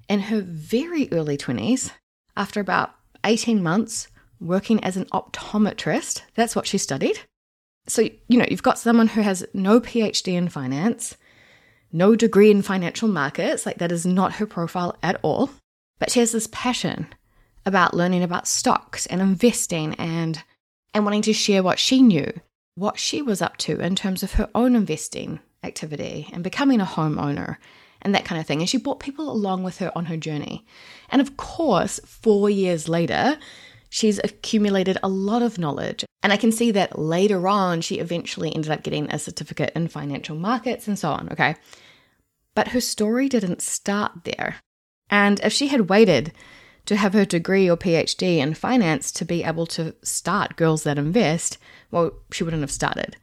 in 0.08 0.20
her 0.20 0.40
very 0.40 1.08
early 1.12 1.36
20s 1.36 1.92
after 2.36 2.60
about 2.60 2.94
18 3.24 3.62
months 3.62 4.08
working 4.40 4.82
as 4.84 4.96
an 4.96 5.06
optometrist. 5.06 6.22
That's 6.34 6.54
what 6.54 6.66
she 6.66 6.78
studied. 6.78 7.20
So, 7.88 8.02
you 8.02 8.38
know, 8.38 8.46
you've 8.48 8.62
got 8.62 8.78
someone 8.78 9.08
who 9.08 9.20
has 9.20 9.46
no 9.54 9.80
PhD 9.80 10.34
in 10.34 10.48
finance, 10.48 11.16
no 11.92 12.16
degree 12.16 12.50
in 12.50 12.62
financial 12.62 13.08
markets, 13.08 13.64
like 13.64 13.78
that 13.78 13.92
is 13.92 14.04
not 14.04 14.34
her 14.34 14.46
profile 14.46 14.96
at 15.02 15.18
all. 15.22 15.50
But 15.98 16.10
she 16.10 16.20
has 16.20 16.32
this 16.32 16.48
passion 16.52 17.06
about 17.64 17.94
learning 17.94 18.22
about 18.22 18.46
stocks 18.46 19.06
and 19.06 19.20
investing 19.20 19.94
and 19.94 20.42
and 20.94 21.04
wanting 21.04 21.22
to 21.22 21.32
share 21.32 21.62
what 21.62 21.78
she 21.78 22.00
knew, 22.00 22.32
what 22.74 22.98
she 22.98 23.20
was 23.20 23.42
up 23.42 23.56
to 23.58 23.80
in 23.80 23.94
terms 23.94 24.22
of 24.22 24.32
her 24.34 24.48
own 24.54 24.74
investing 24.74 25.40
activity 25.66 26.28
and 26.32 26.44
becoming 26.44 26.80
a 26.80 26.86
homeowner 26.86 27.56
and 28.02 28.14
that 28.14 28.24
kind 28.24 28.40
of 28.40 28.46
thing. 28.46 28.60
And 28.60 28.68
she 28.68 28.78
brought 28.78 29.00
people 29.00 29.30
along 29.30 29.64
with 29.64 29.78
her 29.78 29.90
on 29.96 30.06
her 30.06 30.16
journey. 30.16 30.64
And 31.10 31.20
of 31.20 31.36
course, 31.36 32.00
four 32.06 32.48
years 32.48 32.88
later, 32.88 33.38
she's 33.88 34.20
accumulated 34.22 34.98
a 35.02 35.08
lot 35.08 35.42
of 35.42 35.58
knowledge. 35.58 36.04
And 36.22 36.32
I 36.32 36.36
can 36.36 36.52
see 36.52 36.70
that 36.72 36.98
later 36.98 37.46
on, 37.48 37.80
she 37.80 37.98
eventually 37.98 38.54
ended 38.54 38.70
up 38.70 38.82
getting 38.82 39.10
a 39.10 39.18
certificate 39.18 39.72
in 39.74 39.88
financial 39.88 40.36
markets 40.36 40.88
and 40.88 40.98
so 40.98 41.10
on. 41.10 41.28
Okay. 41.30 41.56
But 42.54 42.68
her 42.68 42.80
story 42.80 43.28
didn't 43.28 43.62
start 43.62 44.24
there. 44.24 44.56
And 45.10 45.40
if 45.40 45.52
she 45.52 45.68
had 45.68 45.88
waited 45.88 46.32
to 46.86 46.96
have 46.96 47.12
her 47.12 47.24
degree 47.24 47.68
or 47.68 47.76
PhD 47.76 48.38
in 48.38 48.54
finance 48.54 49.10
to 49.12 49.24
be 49.24 49.42
able 49.44 49.66
to 49.66 49.94
start 50.02 50.56
Girls 50.56 50.84
That 50.84 50.98
Invest, 50.98 51.58
well, 51.90 52.12
she 52.32 52.44
wouldn't 52.44 52.62
have 52.62 52.70
started. 52.70 53.16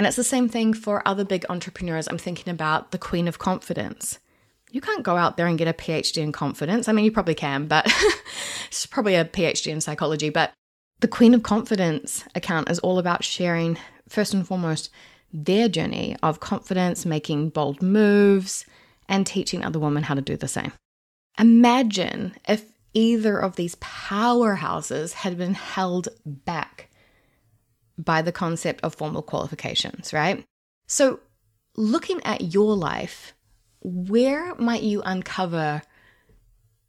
And 0.00 0.06
it's 0.06 0.16
the 0.16 0.24
same 0.24 0.48
thing 0.48 0.72
for 0.72 1.06
other 1.06 1.26
big 1.26 1.44
entrepreneurs. 1.50 2.08
I'm 2.08 2.16
thinking 2.16 2.50
about 2.50 2.90
the 2.90 2.96
Queen 2.96 3.28
of 3.28 3.38
Confidence. 3.38 4.18
You 4.70 4.80
can't 4.80 5.02
go 5.02 5.18
out 5.18 5.36
there 5.36 5.46
and 5.46 5.58
get 5.58 5.68
a 5.68 5.74
PhD 5.74 6.22
in 6.22 6.32
confidence. 6.32 6.88
I 6.88 6.92
mean, 6.92 7.04
you 7.04 7.12
probably 7.12 7.34
can, 7.34 7.66
but 7.66 7.84
it's 8.68 8.86
probably 8.86 9.14
a 9.14 9.26
PhD 9.26 9.66
in 9.66 9.82
psychology. 9.82 10.30
But 10.30 10.54
the 11.00 11.06
Queen 11.06 11.34
of 11.34 11.42
Confidence 11.42 12.24
account 12.34 12.70
is 12.70 12.78
all 12.78 12.98
about 12.98 13.24
sharing, 13.24 13.76
first 14.08 14.32
and 14.32 14.48
foremost, 14.48 14.88
their 15.34 15.68
journey 15.68 16.16
of 16.22 16.40
confidence, 16.40 17.04
making 17.04 17.50
bold 17.50 17.82
moves, 17.82 18.64
and 19.06 19.26
teaching 19.26 19.62
other 19.62 19.78
women 19.78 20.04
how 20.04 20.14
to 20.14 20.22
do 20.22 20.34
the 20.34 20.48
same. 20.48 20.72
Imagine 21.38 22.36
if 22.48 22.72
either 22.94 23.38
of 23.38 23.56
these 23.56 23.74
powerhouses 23.74 25.12
had 25.12 25.36
been 25.36 25.52
held 25.52 26.08
back 26.24 26.89
by 28.04 28.22
the 28.22 28.32
concept 28.32 28.80
of 28.82 28.94
formal 28.94 29.22
qualifications, 29.22 30.12
right? 30.12 30.44
So, 30.86 31.20
looking 31.76 32.20
at 32.24 32.52
your 32.54 32.76
life, 32.76 33.34
where 33.80 34.54
might 34.56 34.82
you 34.82 35.02
uncover 35.02 35.82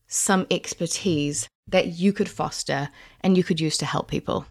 some 0.08 0.46
expertise 0.52 1.48
that 1.68 1.88
you 1.88 2.12
could 2.12 2.30
foster 2.30 2.90
and 3.22 3.38
you 3.38 3.44
could 3.44 3.60
use 3.60 3.78
to 3.78 3.86
help 3.86 4.10
people? 4.10 4.46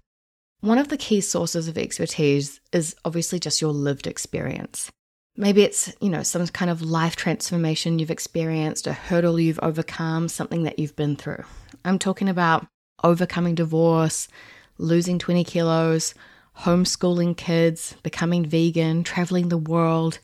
One 0.61 0.79
of 0.79 0.89
the 0.89 0.97
key 0.97 1.21
sources 1.21 1.69
of 1.69 1.79
expertise 1.79 2.61
is 2.73 2.95
obviously 3.05 3.39
just 3.39 3.61
your 3.61 3.73
lived 3.73 4.07
experience. 4.07 4.91
Maybe 5.37 5.63
it's, 5.63 5.93
you 6.01 6.11
know, 6.11 6.23
some 6.23 6.47
kind 6.49 6.71
of 6.71 6.83
life 6.83 7.17
transformation 7.17 7.99
you've 7.99 8.11
experienced, 8.11 8.87
a 8.87 8.93
hurdle 8.93 9.41
you've 9.41 9.61
overcome, 9.63 10.29
something 10.29 10.65
that 10.65 10.79
you've 10.79 10.97
been 10.97 11.17
through. 11.17 11.45
I'm 11.85 11.99
talking 11.99 12.29
about 12.29 12.67
overcoming 13.03 13.55
divorce, 13.55 14.29
losing 14.77 15.19
20 15.19 15.45
kilos, 15.45 16.15
homeschooling 16.59 17.37
kids, 17.37 17.95
becoming 18.03 18.45
vegan, 18.45 19.05
traveling 19.05 19.49
the 19.49 19.59
world, 19.59 20.19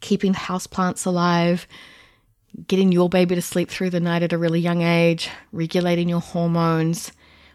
keeping 0.00 0.34
houseplants 0.34 1.06
alive, 1.06 1.66
getting 2.66 2.92
your 2.92 3.08
baby 3.08 3.34
to 3.34 3.42
sleep 3.42 3.70
through 3.70 3.90
the 3.90 4.00
night 4.00 4.22
at 4.22 4.32
a 4.32 4.38
really 4.38 4.60
young 4.60 4.82
age, 4.82 5.30
regulating 5.52 6.08
your 6.08 6.20
hormones. 6.20 7.12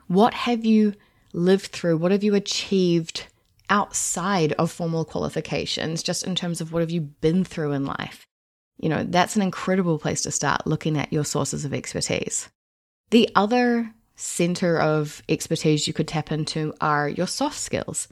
What 0.07 0.33
have 0.33 0.65
you 0.65 0.93
lived 1.33 1.67
through? 1.67 1.97
What 1.97 2.11
have 2.11 2.23
you 2.23 2.35
achieved 2.35 3.27
outside 3.69 4.53
of 4.53 4.71
formal 4.71 5.05
qualifications, 5.05 6.03
just 6.03 6.23
in 6.23 6.35
terms 6.35 6.61
of 6.61 6.71
what 6.71 6.81
have 6.81 6.91
you 6.91 7.01
been 7.01 7.43
through 7.43 7.71
in 7.71 7.85
life? 7.85 8.25
You 8.77 8.89
know, 8.89 9.03
that's 9.03 9.35
an 9.35 9.41
incredible 9.41 9.97
place 9.97 10.21
to 10.23 10.31
start 10.31 10.67
looking 10.67 10.97
at 10.97 11.11
your 11.11 11.25
sources 11.25 11.65
of 11.65 11.73
expertise. 11.73 12.49
The 13.09 13.29
other 13.35 13.93
center 14.15 14.79
of 14.79 15.21
expertise 15.27 15.87
you 15.87 15.93
could 15.93 16.07
tap 16.07 16.31
into 16.31 16.73
are 16.79 17.09
your 17.09 17.27
soft 17.27 17.59
skills. 17.59 18.07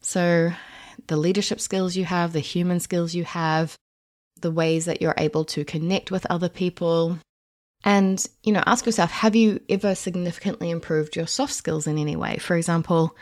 So, 0.00 0.52
the 1.06 1.16
leadership 1.16 1.60
skills 1.60 1.96
you 1.96 2.04
have, 2.04 2.32
the 2.32 2.40
human 2.40 2.80
skills 2.80 3.14
you 3.14 3.24
have, 3.24 3.76
the 4.40 4.50
ways 4.50 4.84
that 4.84 5.00
you're 5.00 5.14
able 5.16 5.44
to 5.46 5.64
connect 5.64 6.10
with 6.10 6.26
other 6.26 6.48
people, 6.48 7.18
and, 7.84 8.24
you 8.42 8.52
know, 8.52 8.62
ask 8.66 8.86
yourself 8.86 9.10
have 9.10 9.36
you 9.36 9.60
ever 9.68 9.94
significantly 9.94 10.70
improved 10.70 11.16
your 11.16 11.26
soft 11.26 11.54
skills 11.54 11.86
in 11.86 11.98
any 11.98 12.16
way? 12.16 12.36
For 12.38 12.56
example, 12.56 13.16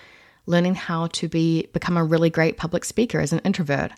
learning 0.47 0.77
how 0.77 1.09
to 1.09 1.29
be 1.29 1.67
become 1.73 1.97
a 1.97 2.05
really 2.05 2.31
great 2.31 2.57
public 2.57 2.85
speaker 2.85 3.21
as 3.21 3.33
an 3.33 3.41
introvert, 3.41 3.93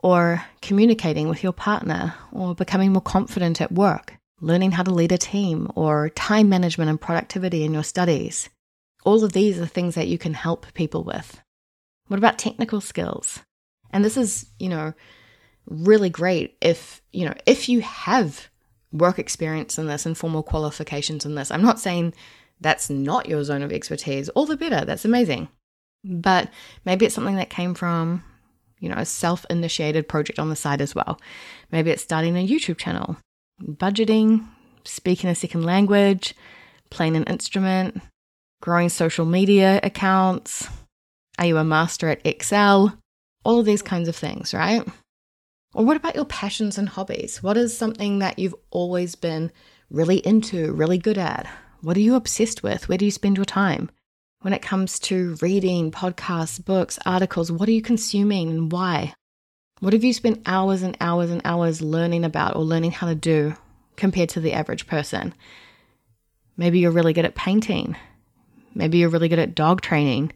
or 0.00 0.44
communicating 0.60 1.28
with 1.28 1.42
your 1.42 1.52
partner, 1.52 2.14
or 2.32 2.54
becoming 2.54 2.92
more 2.92 3.02
confident 3.02 3.60
at 3.60 3.72
work, 3.72 4.14
learning 4.44 4.72
how 4.72 4.82
to 4.82 4.92
lead 4.92 5.12
a 5.12 5.18
team, 5.18 5.70
or 5.74 6.10
time 6.10 6.48
management 6.48 6.90
and 6.90 7.00
productivity 7.00 7.64
in 7.64 7.72
your 7.72 7.82
studies. 7.82 8.50
All 9.04 9.24
of 9.24 9.32
these 9.32 9.58
are 9.58 9.66
things 9.66 9.94
that 9.94 10.08
you 10.08 10.18
can 10.18 10.34
help 10.34 10.72
people 10.74 11.02
with. 11.02 11.40
What 12.08 12.18
about 12.18 12.38
technical 12.38 12.80
skills? 12.80 13.40
And 13.90 14.04
this 14.04 14.16
is, 14.16 14.46
you 14.58 14.68
know, 14.68 14.92
really 15.66 16.10
great 16.10 16.56
if, 16.60 17.00
you 17.12 17.24
know, 17.24 17.34
if 17.46 17.68
you 17.68 17.80
have 17.80 18.48
work 18.92 19.18
experience 19.18 19.78
in 19.78 19.86
this 19.86 20.06
and 20.06 20.16
formal 20.16 20.42
qualifications 20.42 21.24
in 21.24 21.34
this. 21.34 21.50
I'm 21.50 21.62
not 21.62 21.80
saying 21.80 22.14
that's 22.60 22.88
not 22.88 23.28
your 23.28 23.42
zone 23.44 23.62
of 23.62 23.72
expertise, 23.72 24.28
all 24.30 24.46
the 24.46 24.56
better. 24.56 24.84
That's 24.84 25.04
amazing. 25.04 25.48
But 26.04 26.50
maybe 26.84 27.06
it's 27.06 27.14
something 27.14 27.36
that 27.36 27.50
came 27.50 27.74
from, 27.74 28.22
you 28.78 28.88
know, 28.88 28.96
a 28.96 29.06
self 29.06 29.46
initiated 29.48 30.08
project 30.08 30.38
on 30.38 30.50
the 30.50 30.56
side 30.56 30.80
as 30.80 30.94
well. 30.94 31.18
Maybe 31.72 31.90
it's 31.90 32.02
starting 32.02 32.36
a 32.36 32.46
YouTube 32.46 32.78
channel, 32.78 33.16
budgeting, 33.62 34.46
speaking 34.84 35.30
a 35.30 35.34
second 35.34 35.64
language, 35.64 36.34
playing 36.90 37.16
an 37.16 37.24
instrument, 37.24 38.00
growing 38.60 38.88
social 38.88 39.26
media 39.26 39.80
accounts. 39.82 40.68
Are 41.38 41.46
you 41.46 41.56
a 41.58 41.64
master 41.64 42.08
at 42.08 42.24
Excel? 42.24 42.96
All 43.44 43.58
of 43.58 43.66
these 43.66 43.82
kinds 43.82 44.08
of 44.08 44.16
things, 44.16 44.54
right? 44.54 44.86
Or 45.74 45.84
what 45.84 45.96
about 45.96 46.14
your 46.14 46.24
passions 46.24 46.78
and 46.78 46.88
hobbies? 46.88 47.42
What 47.42 47.56
is 47.56 47.76
something 47.76 48.20
that 48.20 48.38
you've 48.38 48.54
always 48.70 49.16
been 49.16 49.50
really 49.90 50.18
into, 50.18 50.72
really 50.72 50.98
good 50.98 51.18
at? 51.18 51.48
What 51.82 51.96
are 51.96 52.00
you 52.00 52.14
obsessed 52.14 52.62
with? 52.62 52.88
Where 52.88 52.96
do 52.96 53.04
you 53.04 53.10
spend 53.10 53.36
your 53.36 53.44
time? 53.44 53.90
When 54.40 54.52
it 54.52 54.62
comes 54.62 54.98
to 55.00 55.36
reading, 55.42 55.90
podcasts, 55.90 56.64
books, 56.64 56.98
articles, 57.04 57.50
what 57.50 57.68
are 57.68 57.72
you 57.72 57.82
consuming 57.82 58.50
and 58.50 58.72
why? 58.72 59.14
What 59.80 59.92
have 59.92 60.04
you 60.04 60.12
spent 60.12 60.42
hours 60.46 60.82
and 60.82 60.96
hours 61.00 61.30
and 61.30 61.42
hours 61.44 61.82
learning 61.82 62.24
about 62.24 62.56
or 62.56 62.62
learning 62.62 62.92
how 62.92 63.08
to 63.08 63.14
do 63.14 63.54
compared 63.96 64.28
to 64.30 64.40
the 64.40 64.52
average 64.52 64.86
person? 64.86 65.34
Maybe 66.56 66.78
you're 66.78 66.92
really 66.92 67.12
good 67.12 67.24
at 67.24 67.34
painting. 67.34 67.96
Maybe 68.74 68.98
you're 68.98 69.08
really 69.08 69.28
good 69.28 69.38
at 69.38 69.54
dog 69.54 69.80
training, 69.80 70.32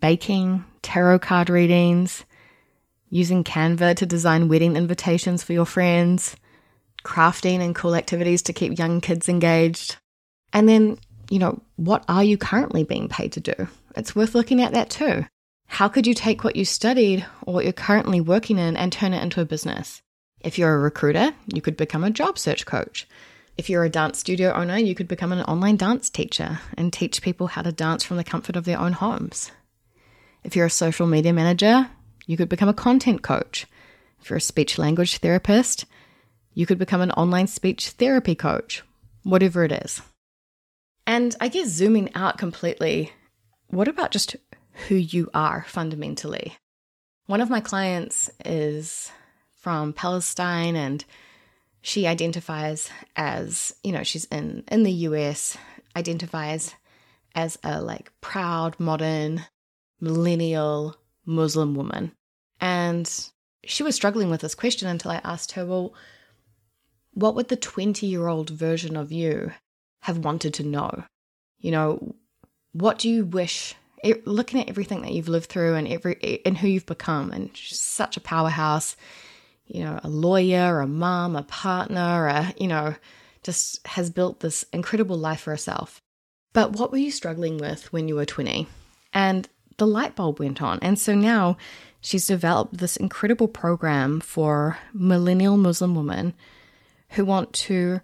baking, 0.00 0.64
tarot 0.82 1.18
card 1.20 1.50
readings, 1.50 2.24
using 3.10 3.44
Canva 3.44 3.96
to 3.96 4.06
design 4.06 4.48
wedding 4.48 4.76
invitations 4.76 5.42
for 5.42 5.52
your 5.52 5.66
friends, 5.66 6.34
crafting 7.04 7.60
and 7.60 7.74
cool 7.74 7.94
activities 7.94 8.42
to 8.42 8.52
keep 8.52 8.78
young 8.78 9.00
kids 9.00 9.28
engaged. 9.28 9.96
And 10.52 10.68
then, 10.68 10.98
you 11.30 11.38
know, 11.38 11.62
what 11.76 12.04
are 12.08 12.24
you 12.24 12.38
currently 12.38 12.82
being 12.82 13.08
paid 13.08 13.32
to 13.32 13.40
do? 13.40 13.68
It's 13.94 14.16
worth 14.16 14.34
looking 14.34 14.62
at 14.62 14.72
that 14.72 14.90
too. 14.90 15.26
How 15.74 15.88
could 15.88 16.06
you 16.06 16.14
take 16.14 16.44
what 16.44 16.54
you 16.54 16.64
studied 16.64 17.26
or 17.42 17.52
what 17.52 17.64
you're 17.64 17.72
currently 17.72 18.20
working 18.20 18.58
in 18.58 18.76
and 18.76 18.92
turn 18.92 19.12
it 19.12 19.20
into 19.20 19.40
a 19.40 19.44
business? 19.44 20.02
If 20.38 20.56
you're 20.56 20.72
a 20.72 20.78
recruiter, 20.78 21.34
you 21.52 21.60
could 21.60 21.76
become 21.76 22.04
a 22.04 22.12
job 22.12 22.38
search 22.38 22.64
coach. 22.64 23.08
If 23.58 23.68
you're 23.68 23.82
a 23.82 23.90
dance 23.90 24.20
studio 24.20 24.52
owner, 24.52 24.78
you 24.78 24.94
could 24.94 25.08
become 25.08 25.32
an 25.32 25.42
online 25.42 25.76
dance 25.76 26.10
teacher 26.10 26.60
and 26.78 26.92
teach 26.92 27.22
people 27.22 27.48
how 27.48 27.62
to 27.62 27.72
dance 27.72 28.04
from 28.04 28.18
the 28.18 28.22
comfort 28.22 28.54
of 28.54 28.66
their 28.66 28.78
own 28.78 28.92
homes. 28.92 29.50
If 30.44 30.54
you're 30.54 30.66
a 30.66 30.70
social 30.70 31.08
media 31.08 31.32
manager, 31.32 31.90
you 32.24 32.36
could 32.36 32.48
become 32.48 32.68
a 32.68 32.72
content 32.72 33.22
coach. 33.22 33.66
If 34.20 34.30
you're 34.30 34.36
a 34.36 34.40
speech 34.40 34.78
language 34.78 35.18
therapist, 35.18 35.86
you 36.52 36.66
could 36.66 36.78
become 36.78 37.00
an 37.00 37.10
online 37.10 37.48
speech 37.48 37.88
therapy 37.88 38.36
coach, 38.36 38.84
whatever 39.24 39.64
it 39.64 39.72
is. 39.72 40.02
And 41.04 41.34
I 41.40 41.48
guess 41.48 41.66
zooming 41.66 42.14
out 42.14 42.38
completely, 42.38 43.12
what 43.66 43.88
about 43.88 44.12
just 44.12 44.36
who 44.88 44.94
you 44.94 45.30
are 45.34 45.64
fundamentally? 45.68 46.56
One 47.26 47.40
of 47.40 47.50
my 47.50 47.60
clients 47.60 48.30
is 48.44 49.10
from 49.54 49.92
Palestine 49.92 50.76
and 50.76 51.04
she 51.80 52.06
identifies 52.06 52.90
as, 53.16 53.74
you 53.82 53.92
know, 53.92 54.02
she's 54.02 54.24
in 54.26 54.64
in 54.70 54.82
the 54.82 54.92
US, 55.08 55.56
identifies 55.96 56.74
as 57.34 57.58
a 57.62 57.80
like 57.80 58.12
proud 58.20 58.78
modern 58.78 59.44
millennial 60.00 60.96
Muslim 61.26 61.74
woman. 61.74 62.12
And 62.60 63.10
she 63.64 63.82
was 63.82 63.94
struggling 63.94 64.30
with 64.30 64.40
this 64.40 64.54
question 64.54 64.88
until 64.88 65.10
I 65.10 65.20
asked 65.24 65.52
her, 65.52 65.64
well, 65.64 65.94
what 67.12 67.34
would 67.34 67.48
the 67.48 67.56
20 67.56 68.06
year 68.06 68.28
old 68.28 68.50
version 68.50 68.96
of 68.96 69.12
you 69.12 69.52
have 70.02 70.18
wanted 70.18 70.54
to 70.54 70.62
know? 70.62 71.04
You 71.58 71.70
know, 71.70 72.14
what 72.72 72.98
do 72.98 73.08
you 73.08 73.24
wish? 73.24 73.74
Looking 74.24 74.60
at 74.60 74.68
everything 74.68 75.02
that 75.02 75.12
you've 75.12 75.28
lived 75.28 75.48
through 75.48 75.74
and 75.74 75.88
every 75.88 76.40
and 76.44 76.58
who 76.58 76.68
you've 76.68 76.86
become, 76.86 77.30
and 77.30 77.50
such 77.56 78.16
a 78.16 78.20
powerhouse, 78.20 78.96
you 79.66 79.82
know, 79.82 79.98
a 80.02 80.08
lawyer, 80.08 80.80
a 80.80 80.86
mom, 80.86 81.36
a 81.36 81.42
partner, 81.42 82.26
a, 82.26 82.54
you 82.58 82.68
know, 82.68 82.94
just 83.42 83.86
has 83.86 84.10
built 84.10 84.40
this 84.40 84.64
incredible 84.72 85.16
life 85.16 85.40
for 85.40 85.50
herself. 85.50 86.00
But 86.52 86.72
what 86.72 86.92
were 86.92 86.98
you 86.98 87.10
struggling 87.10 87.58
with 87.58 87.92
when 87.92 88.08
you 88.08 88.14
were 88.14 88.24
20? 88.24 88.66
And 89.12 89.48
the 89.76 89.86
light 89.86 90.14
bulb 90.14 90.38
went 90.38 90.62
on. 90.62 90.78
And 90.82 90.98
so 90.98 91.14
now 91.14 91.56
she's 92.00 92.26
developed 92.26 92.78
this 92.78 92.96
incredible 92.96 93.48
program 93.48 94.20
for 94.20 94.78
millennial 94.92 95.56
Muslim 95.56 95.94
women 95.94 96.34
who 97.10 97.24
want 97.24 97.52
to, 97.54 98.00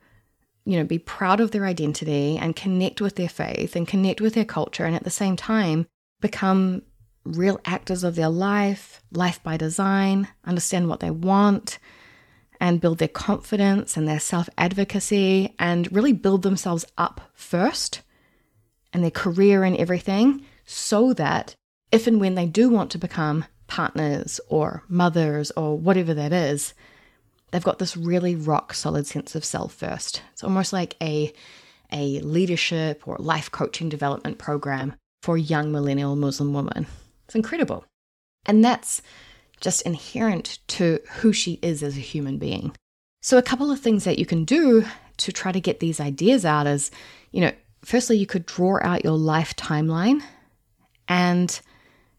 you 0.71 0.79
know, 0.79 0.85
be 0.85 1.01
proud 1.01 1.41
of 1.41 1.51
their 1.51 1.67
identity 1.67 2.39
and 2.39 2.55
connect 2.55 3.01
with 3.01 3.17
their 3.17 3.29
faith 3.29 3.75
and 3.75 3.89
connect 3.89 4.21
with 4.21 4.35
their 4.35 4.45
culture 4.45 4.85
and 4.85 4.95
at 4.95 5.03
the 5.03 5.11
same 5.11 5.35
time 5.35 5.85
become 6.21 6.83
real 7.25 7.61
actors 7.65 8.05
of 8.05 8.15
their 8.15 8.29
life, 8.29 9.03
life 9.11 9.43
by 9.43 9.57
design, 9.57 10.29
understand 10.45 10.89
what 10.89 11.01
they 11.01 11.11
want, 11.11 11.79
and 12.61 12.81
build 12.81 12.99
their 12.99 13.09
confidence 13.09 13.97
and 13.97 14.07
their 14.07 14.21
self 14.21 14.49
advocacy 14.57 15.55
and 15.59 15.91
really 15.91 16.13
build 16.13 16.43
themselves 16.43 16.85
up 16.97 17.21
first 17.35 18.03
and 18.93 19.03
their 19.03 19.11
career 19.11 19.65
and 19.65 19.77
everything 19.77 20.45
so 20.65 21.13
that 21.15 21.53
if 21.91 22.07
and 22.07 22.21
when 22.21 22.37
they 22.37 22.47
do 22.47 22.69
want 22.71 22.93
to 22.93 22.99
become 22.99 23.45
partners 23.67 24.41
or 24.49 24.85
mothers 24.89 25.51
or 25.57 25.77
whatever 25.77 26.15
that 26.15 26.33
is, 26.33 26.75
they've 27.51 27.65
got 27.65 27.79
this 27.79 27.97
really 27.97 28.35
rock 28.35 28.75
solid 28.75 29.07
sense 29.07 29.35
of 29.35 29.45
self 29.45 29.75
first. 29.75 30.23
It's 30.33 30.45
almost 30.45 30.73
like 30.73 30.97
a 31.03 31.33
a 31.93 32.21
leadership 32.21 33.07
or 33.07 33.17
life 33.19 33.51
coaching 33.51 33.89
development 33.89 34.39
program 34.39 34.95
for 35.23 35.37
young 35.37 35.73
millennial 35.73 36.17
Muslim 36.17 36.53
women. 36.53 36.87
It's 37.27 37.35
incredible. 37.35 37.85
And 38.47 38.65
that's 38.65 39.03
just 39.61 39.83
inherent 39.83 40.59
to 40.69 41.01
who 41.19 41.33
she 41.33 41.59
is 41.63 41.83
as 41.83 41.97
a 41.97 42.01
human 42.01 42.39
being. 42.39 42.75
So, 43.23 43.37
a 43.37 43.43
couple 43.43 43.71
of 43.71 43.81
things 43.81 44.05
that 44.05 44.19
you 44.19 44.25
can 44.25 44.45
do 44.45 44.85
to 45.19 45.33
try 45.33 45.53
to 45.53 45.61
get 45.61 45.81
these 45.81 46.01
ideas 46.01 46.47
out 46.47 46.67
is, 46.67 46.91
you 47.33 47.43
know, 47.43 47.53
firstly, 47.85 48.17
you 48.17 48.27
could 48.27 48.47
draw 48.47 48.79
out 48.83 49.05
your 49.05 49.19
life 49.19 49.55
timeline 49.57 50.23
and 51.07 51.61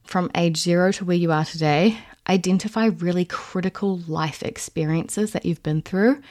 from 0.04 0.30
age 0.36 0.58
zero 0.58 0.92
to 0.92 1.06
where 1.06 1.18
you 1.18 1.32
are 1.32 1.46
today, 1.46 1.98
identify 2.32 2.86
really 2.86 3.26
critical 3.26 4.00
life 4.08 4.42
experiences 4.42 5.34
that 5.34 5.46
you've 5.46 5.64
been 5.64 5.82
through 5.82 6.22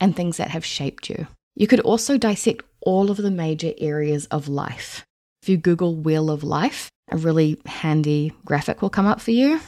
and 0.00 0.14
things 0.14 0.36
that 0.36 0.50
have 0.50 0.64
shaped 0.64 1.08
you. 1.08 1.26
You 1.54 1.66
could 1.66 1.80
also 1.80 2.18
dissect 2.18 2.64
all 2.82 3.10
of 3.10 3.16
the 3.16 3.30
major 3.30 3.72
areas 3.78 4.26
of 4.26 4.48
life. 4.48 5.04
If 5.42 5.48
you 5.48 5.56
Google 5.56 5.96
Wheel 5.96 6.30
of 6.30 6.44
Life, 6.44 6.90
a 7.10 7.16
really 7.16 7.58
handy 7.64 8.32
graphic 8.44 8.82
will 8.82 8.90
come 8.90 9.06
up 9.06 9.20
for 9.20 9.30
you. 9.30 9.60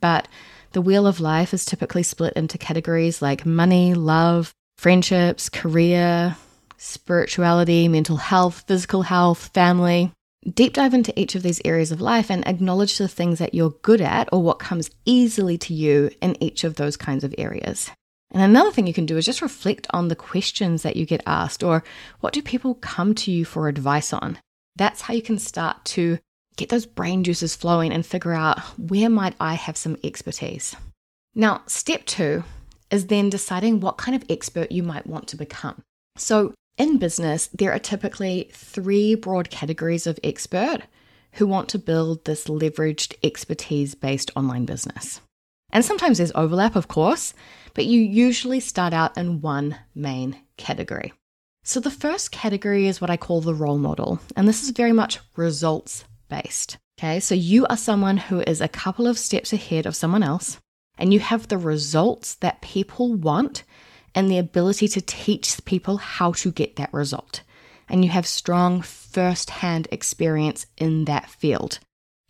But 0.00 0.28
the 0.72 0.80
Wheel 0.80 1.06
of 1.06 1.20
Life 1.20 1.52
is 1.52 1.64
typically 1.64 2.02
split 2.02 2.32
into 2.34 2.56
categories 2.56 3.20
like 3.20 3.44
money, 3.44 3.94
love, 3.94 4.52
friendships, 4.78 5.48
career, 5.48 6.36
spirituality, 6.78 7.88
mental 7.88 8.16
health, 8.16 8.64
physical 8.66 9.02
health, 9.02 9.50
family. 9.52 10.10
Deep 10.52 10.74
dive 10.74 10.92
into 10.92 11.18
each 11.18 11.34
of 11.34 11.42
these 11.42 11.60
areas 11.64 11.90
of 11.90 12.00
life 12.00 12.30
and 12.30 12.46
acknowledge 12.46 12.98
the 12.98 13.08
things 13.08 13.38
that 13.38 13.54
you're 13.54 13.70
good 13.82 14.00
at 14.00 14.28
or 14.30 14.42
what 14.42 14.58
comes 14.58 14.90
easily 15.06 15.56
to 15.56 15.72
you 15.72 16.10
in 16.20 16.36
each 16.42 16.64
of 16.64 16.74
those 16.74 16.96
kinds 16.96 17.24
of 17.24 17.34
areas. 17.38 17.90
And 18.30 18.42
another 18.42 18.70
thing 18.70 18.86
you 18.86 18.92
can 18.92 19.06
do 19.06 19.16
is 19.16 19.24
just 19.24 19.40
reflect 19.40 19.86
on 19.90 20.08
the 20.08 20.16
questions 20.16 20.82
that 20.82 20.96
you 20.96 21.06
get 21.06 21.22
asked 21.26 21.62
or 21.62 21.82
what 22.20 22.34
do 22.34 22.42
people 22.42 22.74
come 22.74 23.14
to 23.14 23.30
you 23.30 23.44
for 23.44 23.68
advice 23.68 24.12
on. 24.12 24.38
That's 24.76 25.02
how 25.02 25.14
you 25.14 25.22
can 25.22 25.38
start 25.38 25.84
to 25.86 26.18
get 26.56 26.68
those 26.68 26.84
brain 26.84 27.24
juices 27.24 27.54
flowing 27.54 27.92
and 27.92 28.04
figure 28.04 28.32
out 28.32 28.60
where 28.78 29.08
might 29.08 29.34
I 29.40 29.54
have 29.54 29.76
some 29.76 29.96
expertise. 30.04 30.76
Now, 31.34 31.62
step 31.66 32.04
2 32.06 32.44
is 32.90 33.06
then 33.06 33.30
deciding 33.30 33.80
what 33.80 33.98
kind 33.98 34.14
of 34.14 34.24
expert 34.28 34.70
you 34.70 34.82
might 34.82 35.06
want 35.06 35.28
to 35.28 35.36
become. 35.36 35.82
So, 36.16 36.54
in 36.76 36.98
business, 36.98 37.48
there 37.48 37.72
are 37.72 37.78
typically 37.78 38.50
three 38.52 39.14
broad 39.14 39.50
categories 39.50 40.06
of 40.06 40.18
expert 40.24 40.80
who 41.32 41.46
want 41.46 41.68
to 41.68 41.78
build 41.78 42.24
this 42.24 42.46
leveraged 42.46 43.14
expertise 43.22 43.94
based 43.94 44.30
online 44.36 44.64
business. 44.64 45.20
And 45.70 45.84
sometimes 45.84 46.18
there's 46.18 46.32
overlap, 46.34 46.76
of 46.76 46.88
course, 46.88 47.34
but 47.74 47.86
you 47.86 48.00
usually 48.00 48.60
start 48.60 48.92
out 48.92 49.16
in 49.16 49.40
one 49.40 49.76
main 49.94 50.40
category. 50.56 51.12
So 51.64 51.80
the 51.80 51.90
first 51.90 52.30
category 52.30 52.86
is 52.86 53.00
what 53.00 53.10
I 53.10 53.16
call 53.16 53.40
the 53.40 53.54
role 53.54 53.78
model, 53.78 54.20
and 54.36 54.46
this 54.46 54.62
is 54.62 54.70
very 54.70 54.92
much 54.92 55.18
results 55.34 56.04
based. 56.28 56.76
Okay, 56.98 57.18
so 57.18 57.34
you 57.34 57.66
are 57.66 57.76
someone 57.76 58.18
who 58.18 58.40
is 58.40 58.60
a 58.60 58.68
couple 58.68 59.06
of 59.08 59.18
steps 59.18 59.52
ahead 59.52 59.86
of 59.86 59.96
someone 59.96 60.22
else, 60.22 60.60
and 60.96 61.12
you 61.12 61.18
have 61.18 61.48
the 61.48 61.58
results 61.58 62.36
that 62.36 62.60
people 62.60 63.14
want 63.14 63.64
and 64.14 64.30
the 64.30 64.38
ability 64.38 64.88
to 64.88 65.00
teach 65.00 65.64
people 65.64 65.96
how 65.96 66.32
to 66.32 66.50
get 66.50 66.76
that 66.76 66.92
result. 66.92 67.42
And 67.88 68.04
you 68.04 68.10
have 68.10 68.26
strong 68.26 68.80
first 68.80 69.50
hand 69.50 69.88
experience 69.90 70.66
in 70.76 71.04
that 71.04 71.28
field. 71.28 71.78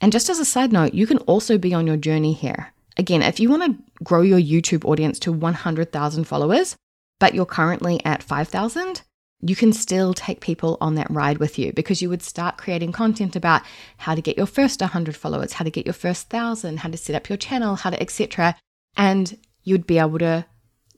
And 0.01 0.13
just 0.13 0.29
as 0.29 0.39
a 0.39 0.45
side 0.45 0.73
note, 0.73 0.95
you 0.95 1.07
can 1.07 1.19
also 1.19 1.59
be 1.59 1.73
on 1.75 1.87
your 1.87 1.97
journey 1.97 2.33
here. 2.33 2.73
Again, 2.97 3.23
if 3.23 3.41
you 3.41 3.49
want 3.51 3.65
to 3.65 4.05
grow 4.05 4.23
your 4.23 4.41
YouTube 4.41 4.85
audience 4.85 5.19
to 5.21 5.33
100,000 5.33 6.25
followers, 6.25 6.77
but 7.21 7.35
you're 7.35 7.47
currently 7.47 8.05
at 8.05 8.23
5,000, 8.23 9.03
you 9.41 9.55
can 9.55 9.73
still 9.73 10.15
take 10.15 10.41
people 10.41 10.79
on 10.81 10.95
that 10.95 11.11
ride 11.11 11.39
with 11.39 11.59
you 11.59 11.73
because 11.73 12.01
you 12.01 12.09
would 12.09 12.23
start 12.23 12.57
creating 12.57 12.93
content 12.93 13.37
about 13.37 13.63
how 13.99 14.15
to 14.15 14.23
get 14.23 14.37
your 14.37 14.47
first 14.47 14.81
100 14.81 15.17
followers, 15.17 15.53
how 15.53 15.65
to 15.65 15.71
get 15.71 15.87
your 15.87 15.93
first 15.93 16.33
1000, 16.33 16.79
how 16.79 16.89
to 16.89 16.97
set 16.97 17.15
up 17.15 17.29
your 17.29 17.37
channel, 17.37 17.77
how 17.77 17.91
to 17.91 18.01
etc. 18.01 18.57
And 18.97 19.37
you'd 19.63 19.87
be 19.87 19.99
able 19.99 20.19
to 20.21 20.47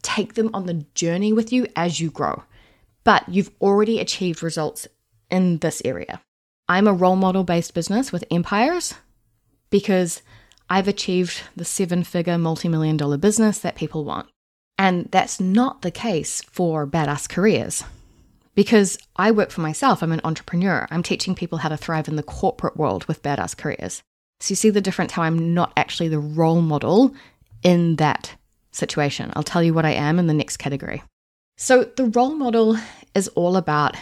take 0.06 0.34
them 0.34 0.50
on 0.54 0.66
the 0.66 0.84
journey 0.94 1.32
with 1.32 1.52
you 1.52 1.66
as 1.74 2.00
you 2.00 2.10
grow. 2.10 2.44
But 3.02 3.28
you've 3.28 3.50
already 3.60 3.98
achieved 3.98 4.42
results 4.42 4.86
in 5.30 5.58
this 5.58 5.82
area. 5.84 6.20
I'm 6.68 6.86
a 6.86 6.92
role 6.92 7.16
model 7.16 7.42
based 7.42 7.74
business 7.74 8.12
with 8.12 8.24
empires 8.30 8.94
because 9.68 10.22
I've 10.70 10.88
achieved 10.88 11.42
the 11.56 11.64
seven 11.64 12.04
figure 12.04 12.38
multi 12.38 12.68
million 12.68 12.96
dollar 12.96 13.16
business 13.16 13.58
that 13.58 13.74
people 13.74 14.04
want. 14.04 14.28
And 14.78 15.08
that's 15.10 15.40
not 15.40 15.82
the 15.82 15.90
case 15.90 16.42
for 16.42 16.86
badass 16.86 17.28
careers 17.28 17.82
because 18.54 18.98
I 19.16 19.30
work 19.32 19.50
for 19.50 19.60
myself. 19.60 20.02
I'm 20.02 20.12
an 20.12 20.20
entrepreneur. 20.22 20.86
I'm 20.90 21.02
teaching 21.02 21.34
people 21.34 21.58
how 21.58 21.68
to 21.68 21.76
thrive 21.76 22.08
in 22.08 22.16
the 22.16 22.22
corporate 22.22 22.76
world 22.76 23.04
with 23.06 23.22
badass 23.22 23.56
careers. 23.56 24.02
So 24.40 24.52
you 24.52 24.56
see 24.56 24.70
the 24.70 24.80
difference 24.80 25.12
how 25.12 25.22
I'm 25.22 25.54
not 25.54 25.72
actually 25.76 26.08
the 26.08 26.18
role 26.18 26.60
model 26.60 27.14
in 27.62 27.96
that 27.96 28.36
situation. 28.76 29.32
I'll 29.34 29.42
tell 29.42 29.62
you 29.62 29.74
what 29.74 29.86
I 29.86 29.92
am 29.92 30.18
in 30.18 30.26
the 30.26 30.34
next 30.34 30.58
category. 30.58 31.02
So 31.56 31.84
the 31.84 32.06
role 32.06 32.34
model 32.34 32.76
is 33.14 33.28
all 33.28 33.56
about 33.56 33.96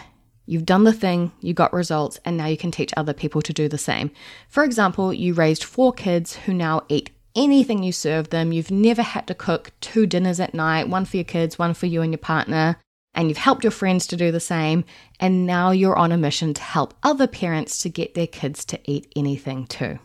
You've 0.47 0.65
done 0.65 0.83
the 0.83 0.93
thing, 0.93 1.31
you 1.41 1.53
got 1.53 1.73
results, 1.73 2.19
and 2.23 2.37
now 2.37 2.45
you 2.45 2.57
can 2.57 2.69
teach 2.69 2.93
other 2.95 3.13
people 3.13 3.41
to 3.41 3.53
do 3.53 3.67
the 3.67 3.77
same. 3.77 4.11
For 4.47 4.63
example, 4.63 5.11
you 5.11 5.33
raised 5.33 5.63
four 5.63 5.91
kids 5.91 6.35
who 6.35 6.53
now 6.53 6.83
eat 6.87 7.09
anything 7.35 7.81
you 7.83 7.91
serve 7.91 8.29
them. 8.29 8.51
You've 8.51 8.71
never 8.71 9.01
had 9.01 9.25
to 9.27 9.33
cook 9.33 9.71
two 9.81 10.05
dinners 10.05 10.39
at 10.39 10.53
night, 10.53 10.87
one 10.87 11.05
for 11.05 11.17
your 11.17 11.23
kids, 11.23 11.57
one 11.57 11.73
for 11.73 11.87
you 11.87 12.01
and 12.01 12.11
your 12.11 12.19
partner, 12.19 12.77
and 13.15 13.27
you've 13.27 13.39
helped 13.39 13.63
your 13.63 13.71
friends 13.71 14.05
to 14.07 14.17
do 14.17 14.31
the 14.31 14.39
same. 14.39 14.85
And 15.19 15.47
now 15.47 15.71
you're 15.71 15.97
on 15.97 16.11
a 16.11 16.17
mission 16.17 16.53
to 16.53 16.61
help 16.61 16.93
other 17.01 17.27
parents 17.27 17.79
to 17.79 17.89
get 17.89 18.13
their 18.13 18.27
kids 18.27 18.63
to 18.65 18.79
eat 18.85 19.11
anything 19.15 19.65
too. 19.65 19.97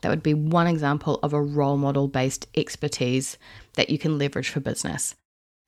That 0.00 0.08
would 0.08 0.22
be 0.22 0.34
one 0.34 0.66
example 0.66 1.20
of 1.22 1.32
a 1.32 1.42
role 1.42 1.76
model 1.76 2.08
based 2.08 2.46
expertise 2.56 3.36
that 3.80 3.88
you 3.88 3.98
can 3.98 4.18
leverage 4.18 4.50
for 4.50 4.60
business. 4.60 5.14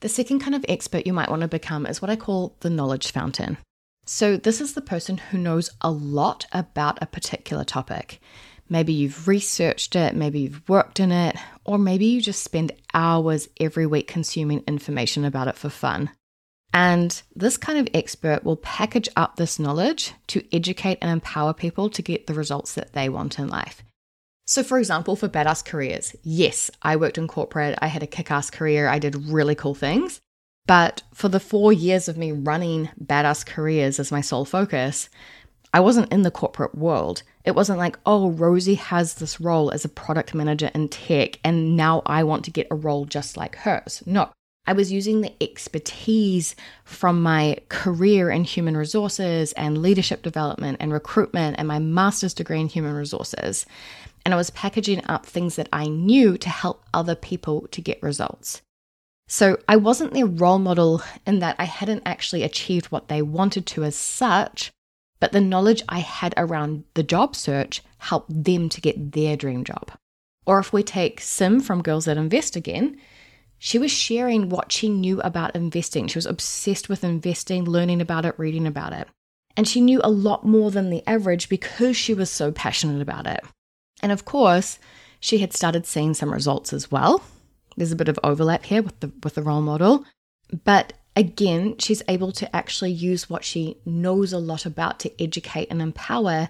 The 0.02 0.08
second 0.08 0.40
kind 0.40 0.54
of 0.54 0.66
expert 0.68 1.06
you 1.06 1.14
might 1.14 1.30
want 1.30 1.40
to 1.40 1.48
become 1.48 1.86
is 1.86 2.02
what 2.02 2.10
I 2.10 2.16
call 2.16 2.56
the 2.60 2.68
knowledge 2.68 3.10
fountain. 3.10 3.56
So, 4.04 4.36
this 4.36 4.60
is 4.60 4.74
the 4.74 4.82
person 4.82 5.16
who 5.16 5.38
knows 5.38 5.70
a 5.80 5.90
lot 5.90 6.44
about 6.52 7.00
a 7.00 7.06
particular 7.06 7.64
topic. 7.64 8.20
Maybe 8.68 8.92
you've 8.92 9.26
researched 9.26 9.96
it, 9.96 10.14
maybe 10.14 10.40
you've 10.40 10.68
worked 10.68 11.00
in 11.00 11.10
it, 11.10 11.36
or 11.64 11.78
maybe 11.78 12.04
you 12.04 12.20
just 12.20 12.42
spend 12.42 12.72
hours 12.92 13.48
every 13.58 13.86
week 13.86 14.08
consuming 14.08 14.62
information 14.68 15.24
about 15.24 15.48
it 15.48 15.56
for 15.56 15.70
fun. 15.70 16.10
And 16.74 17.22
this 17.34 17.56
kind 17.56 17.78
of 17.78 17.94
expert 17.94 18.44
will 18.44 18.56
package 18.56 19.08
up 19.16 19.36
this 19.36 19.58
knowledge 19.58 20.12
to 20.26 20.44
educate 20.54 20.98
and 21.00 21.10
empower 21.10 21.54
people 21.54 21.88
to 21.88 22.02
get 22.02 22.26
the 22.26 22.34
results 22.34 22.74
that 22.74 22.92
they 22.92 23.08
want 23.08 23.38
in 23.38 23.48
life. 23.48 23.82
So, 24.52 24.62
for 24.62 24.78
example, 24.78 25.16
for 25.16 25.30
badass 25.30 25.64
careers, 25.64 26.14
yes, 26.22 26.70
I 26.82 26.96
worked 26.96 27.16
in 27.16 27.26
corporate, 27.26 27.78
I 27.80 27.86
had 27.86 28.02
a 28.02 28.06
kick 28.06 28.30
ass 28.30 28.50
career, 28.50 28.86
I 28.86 28.98
did 28.98 29.14
really 29.14 29.54
cool 29.54 29.74
things. 29.74 30.20
But 30.66 31.02
for 31.14 31.30
the 31.30 31.40
four 31.40 31.72
years 31.72 32.06
of 32.06 32.18
me 32.18 32.32
running 32.32 32.90
badass 33.02 33.46
careers 33.46 33.98
as 33.98 34.12
my 34.12 34.20
sole 34.20 34.44
focus, 34.44 35.08
I 35.72 35.80
wasn't 35.80 36.12
in 36.12 36.20
the 36.20 36.30
corporate 36.30 36.74
world. 36.74 37.22
It 37.46 37.54
wasn't 37.54 37.78
like, 37.78 37.98
oh, 38.04 38.28
Rosie 38.28 38.74
has 38.74 39.14
this 39.14 39.40
role 39.40 39.70
as 39.70 39.86
a 39.86 39.88
product 39.88 40.34
manager 40.34 40.70
in 40.74 40.90
tech, 40.90 41.40
and 41.42 41.74
now 41.74 42.02
I 42.04 42.22
want 42.22 42.44
to 42.44 42.50
get 42.50 42.66
a 42.70 42.74
role 42.74 43.06
just 43.06 43.38
like 43.38 43.56
hers. 43.56 44.02
No, 44.04 44.32
I 44.66 44.74
was 44.74 44.92
using 44.92 45.22
the 45.22 45.32
expertise 45.42 46.54
from 46.84 47.22
my 47.22 47.56
career 47.70 48.30
in 48.30 48.44
human 48.44 48.76
resources 48.76 49.52
and 49.54 49.80
leadership 49.80 50.22
development 50.22 50.76
and 50.78 50.92
recruitment 50.92 51.56
and 51.58 51.66
my 51.66 51.78
master's 51.78 52.34
degree 52.34 52.60
in 52.60 52.68
human 52.68 52.94
resources. 52.94 53.64
And 54.24 54.32
I 54.32 54.36
was 54.36 54.50
packaging 54.50 55.04
up 55.06 55.26
things 55.26 55.56
that 55.56 55.68
I 55.72 55.88
knew 55.88 56.38
to 56.38 56.48
help 56.48 56.84
other 56.94 57.14
people 57.14 57.66
to 57.72 57.80
get 57.80 58.02
results. 58.02 58.62
So 59.28 59.58
I 59.68 59.76
wasn't 59.76 60.12
their 60.12 60.26
role 60.26 60.58
model 60.58 61.02
in 61.26 61.38
that 61.38 61.56
I 61.58 61.64
hadn't 61.64 62.02
actually 62.04 62.42
achieved 62.42 62.86
what 62.86 63.08
they 63.08 63.22
wanted 63.22 63.66
to 63.66 63.84
as 63.84 63.96
such, 63.96 64.70
but 65.20 65.32
the 65.32 65.40
knowledge 65.40 65.82
I 65.88 66.00
had 66.00 66.34
around 66.36 66.84
the 66.94 67.02
job 67.02 67.34
search 67.34 67.82
helped 67.98 68.44
them 68.44 68.68
to 68.68 68.80
get 68.80 69.12
their 69.12 69.36
dream 69.36 69.64
job. 69.64 69.92
Or 70.44 70.58
if 70.58 70.72
we 70.72 70.82
take 70.82 71.20
Sim 71.20 71.60
from 71.60 71.82
Girls 71.82 72.04
That 72.04 72.16
Invest 72.16 72.56
again, 72.56 72.98
she 73.58 73.78
was 73.78 73.92
sharing 73.92 74.48
what 74.48 74.72
she 74.72 74.88
knew 74.88 75.20
about 75.20 75.54
investing. 75.54 76.08
She 76.08 76.18
was 76.18 76.26
obsessed 76.26 76.88
with 76.88 77.04
investing, 77.04 77.64
learning 77.64 78.00
about 78.00 78.26
it, 78.26 78.34
reading 78.36 78.66
about 78.66 78.92
it. 78.92 79.06
And 79.56 79.68
she 79.68 79.80
knew 79.80 80.00
a 80.02 80.10
lot 80.10 80.44
more 80.44 80.70
than 80.70 80.90
the 80.90 81.02
average 81.06 81.48
because 81.48 81.96
she 81.96 82.12
was 82.12 82.28
so 82.28 82.50
passionate 82.50 83.00
about 83.00 83.26
it. 83.26 83.44
And 84.02 84.12
of 84.12 84.24
course, 84.24 84.78
she 85.20 85.38
had 85.38 85.52
started 85.52 85.86
seeing 85.86 86.14
some 86.14 86.32
results 86.32 86.72
as 86.72 86.90
well 86.90 87.22
there's 87.76 87.92
a 87.92 87.96
bit 87.96 88.08
of 88.08 88.18
overlap 88.22 88.64
here 88.64 88.82
with 88.82 88.98
the 89.00 89.10
with 89.22 89.34
the 89.34 89.42
role 89.42 89.60
model. 89.60 90.04
But 90.64 90.94
again, 91.16 91.76
she's 91.78 92.02
able 92.08 92.32
to 92.32 92.54
actually 92.54 92.92
use 92.92 93.28
what 93.28 93.44
she 93.44 93.76
knows 93.84 94.32
a 94.32 94.38
lot 94.38 94.66
about 94.66 95.00
to 95.00 95.22
educate 95.22 95.68
and 95.70 95.80
empower. 95.80 96.48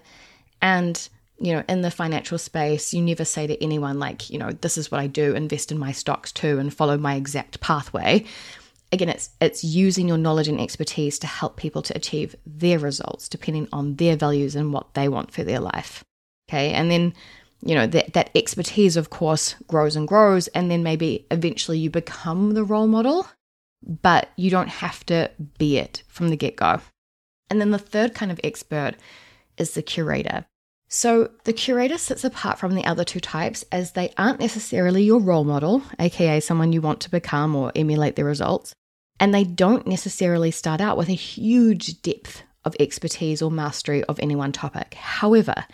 And, 0.61 1.09
you 1.39 1.53
know, 1.53 1.63
in 1.67 1.81
the 1.81 1.91
financial 1.91 2.37
space, 2.37 2.93
you 2.93 3.01
never 3.01 3.25
say 3.25 3.47
to 3.47 3.61
anyone, 3.61 3.99
like, 3.99 4.29
you 4.29 4.37
know, 4.37 4.51
this 4.51 4.77
is 4.77 4.91
what 4.91 5.01
I 5.01 5.07
do, 5.07 5.35
invest 5.35 5.71
in 5.71 5.77
my 5.77 5.91
stocks 5.91 6.31
too, 6.31 6.59
and 6.59 6.73
follow 6.73 6.97
my 6.97 7.15
exact 7.15 7.59
pathway. 7.59 8.25
Again, 8.91 9.09
it's 9.09 9.29
it's 9.41 9.63
using 9.63 10.07
your 10.07 10.17
knowledge 10.17 10.47
and 10.47 10.61
expertise 10.61 11.17
to 11.19 11.27
help 11.27 11.57
people 11.57 11.81
to 11.83 11.95
achieve 11.95 12.35
their 12.45 12.79
results 12.79 13.27
depending 13.27 13.67
on 13.73 13.95
their 13.95 14.15
values 14.15 14.55
and 14.55 14.71
what 14.71 14.93
they 14.93 15.07
want 15.07 15.31
for 15.31 15.43
their 15.43 15.59
life. 15.59 16.03
Okay. 16.49 16.71
And 16.71 16.91
then 16.91 17.13
you 17.65 17.75
know 17.75 17.87
that 17.87 18.13
that 18.13 18.29
expertise 18.35 18.97
of 18.97 19.09
course 19.09 19.55
grows 19.67 19.95
and 19.95 20.07
grows 20.07 20.47
and 20.49 20.69
then 20.69 20.83
maybe 20.83 21.25
eventually 21.31 21.79
you 21.79 21.89
become 21.89 22.51
the 22.53 22.63
role 22.63 22.87
model 22.87 23.27
but 23.85 24.29
you 24.35 24.49
don't 24.49 24.69
have 24.69 25.05
to 25.07 25.29
be 25.57 25.77
it 25.77 26.03
from 26.07 26.29
the 26.29 26.37
get 26.37 26.55
go. 26.55 26.79
And 27.49 27.59
then 27.59 27.71
the 27.71 27.77
third 27.77 28.13
kind 28.13 28.31
of 28.31 28.39
expert 28.43 28.93
is 29.57 29.73
the 29.73 29.81
curator. 29.81 30.45
So 30.87 31.31
the 31.43 31.53
curator 31.53 31.97
sits 31.97 32.23
apart 32.23 32.59
from 32.59 32.75
the 32.75 32.85
other 32.85 33.03
two 33.03 33.19
types 33.19 33.65
as 33.71 33.91
they 33.91 34.13
aren't 34.17 34.39
necessarily 34.39 35.03
your 35.03 35.19
role 35.19 35.43
model, 35.43 35.81
aka 35.99 36.39
someone 36.39 36.71
you 36.71 36.81
want 36.81 37.01
to 37.01 37.11
become 37.11 37.55
or 37.55 37.71
emulate 37.75 38.15
their 38.15 38.25
results, 38.25 38.73
and 39.19 39.33
they 39.33 39.43
don't 39.43 39.87
necessarily 39.87 40.51
start 40.51 40.81
out 40.81 40.97
with 40.97 41.09
a 41.09 41.13
huge 41.13 42.01
depth 42.01 42.43
of 42.63 42.75
expertise 42.79 43.41
or 43.41 43.51
mastery 43.51 44.03
of 44.05 44.19
any 44.19 44.35
one 44.35 44.51
topic. 44.51 44.93
However, 44.93 45.65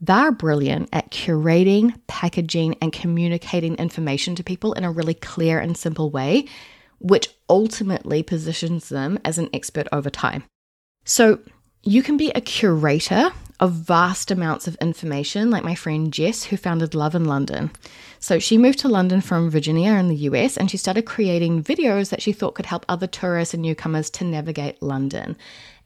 they're 0.00 0.32
brilliant 0.32 0.88
at 0.92 1.10
curating, 1.10 1.94
packaging, 2.06 2.76
and 2.80 2.92
communicating 2.92 3.74
information 3.76 4.34
to 4.36 4.44
people 4.44 4.72
in 4.74 4.84
a 4.84 4.92
really 4.92 5.14
clear 5.14 5.58
and 5.58 5.76
simple 5.76 6.10
way 6.10 6.46
which 6.98 7.28
ultimately 7.48 8.22
positions 8.22 8.88
them 8.88 9.18
as 9.24 9.38
an 9.38 9.48
expert 9.52 9.86
over 9.92 10.10
time. 10.10 10.44
So, 11.04 11.40
you 11.82 12.02
can 12.02 12.16
be 12.16 12.30
a 12.30 12.40
curator 12.40 13.30
of 13.60 13.72
vast 13.72 14.30
amounts 14.30 14.66
of 14.68 14.76
information, 14.76 15.50
like 15.50 15.64
my 15.64 15.74
friend 15.74 16.12
Jess, 16.12 16.44
who 16.44 16.56
founded 16.56 16.94
Love 16.94 17.14
and 17.14 17.26
London. 17.26 17.70
So, 18.18 18.38
she 18.38 18.58
moved 18.58 18.80
to 18.80 18.88
London 18.88 19.20
from 19.20 19.50
Virginia 19.50 19.92
in 19.92 20.08
the 20.08 20.16
US 20.16 20.56
and 20.56 20.70
she 20.70 20.76
started 20.76 21.06
creating 21.06 21.62
videos 21.62 22.10
that 22.10 22.20
she 22.20 22.32
thought 22.32 22.54
could 22.54 22.66
help 22.66 22.84
other 22.88 23.06
tourists 23.06 23.54
and 23.54 23.62
newcomers 23.62 24.10
to 24.10 24.24
navigate 24.24 24.82
London 24.82 25.36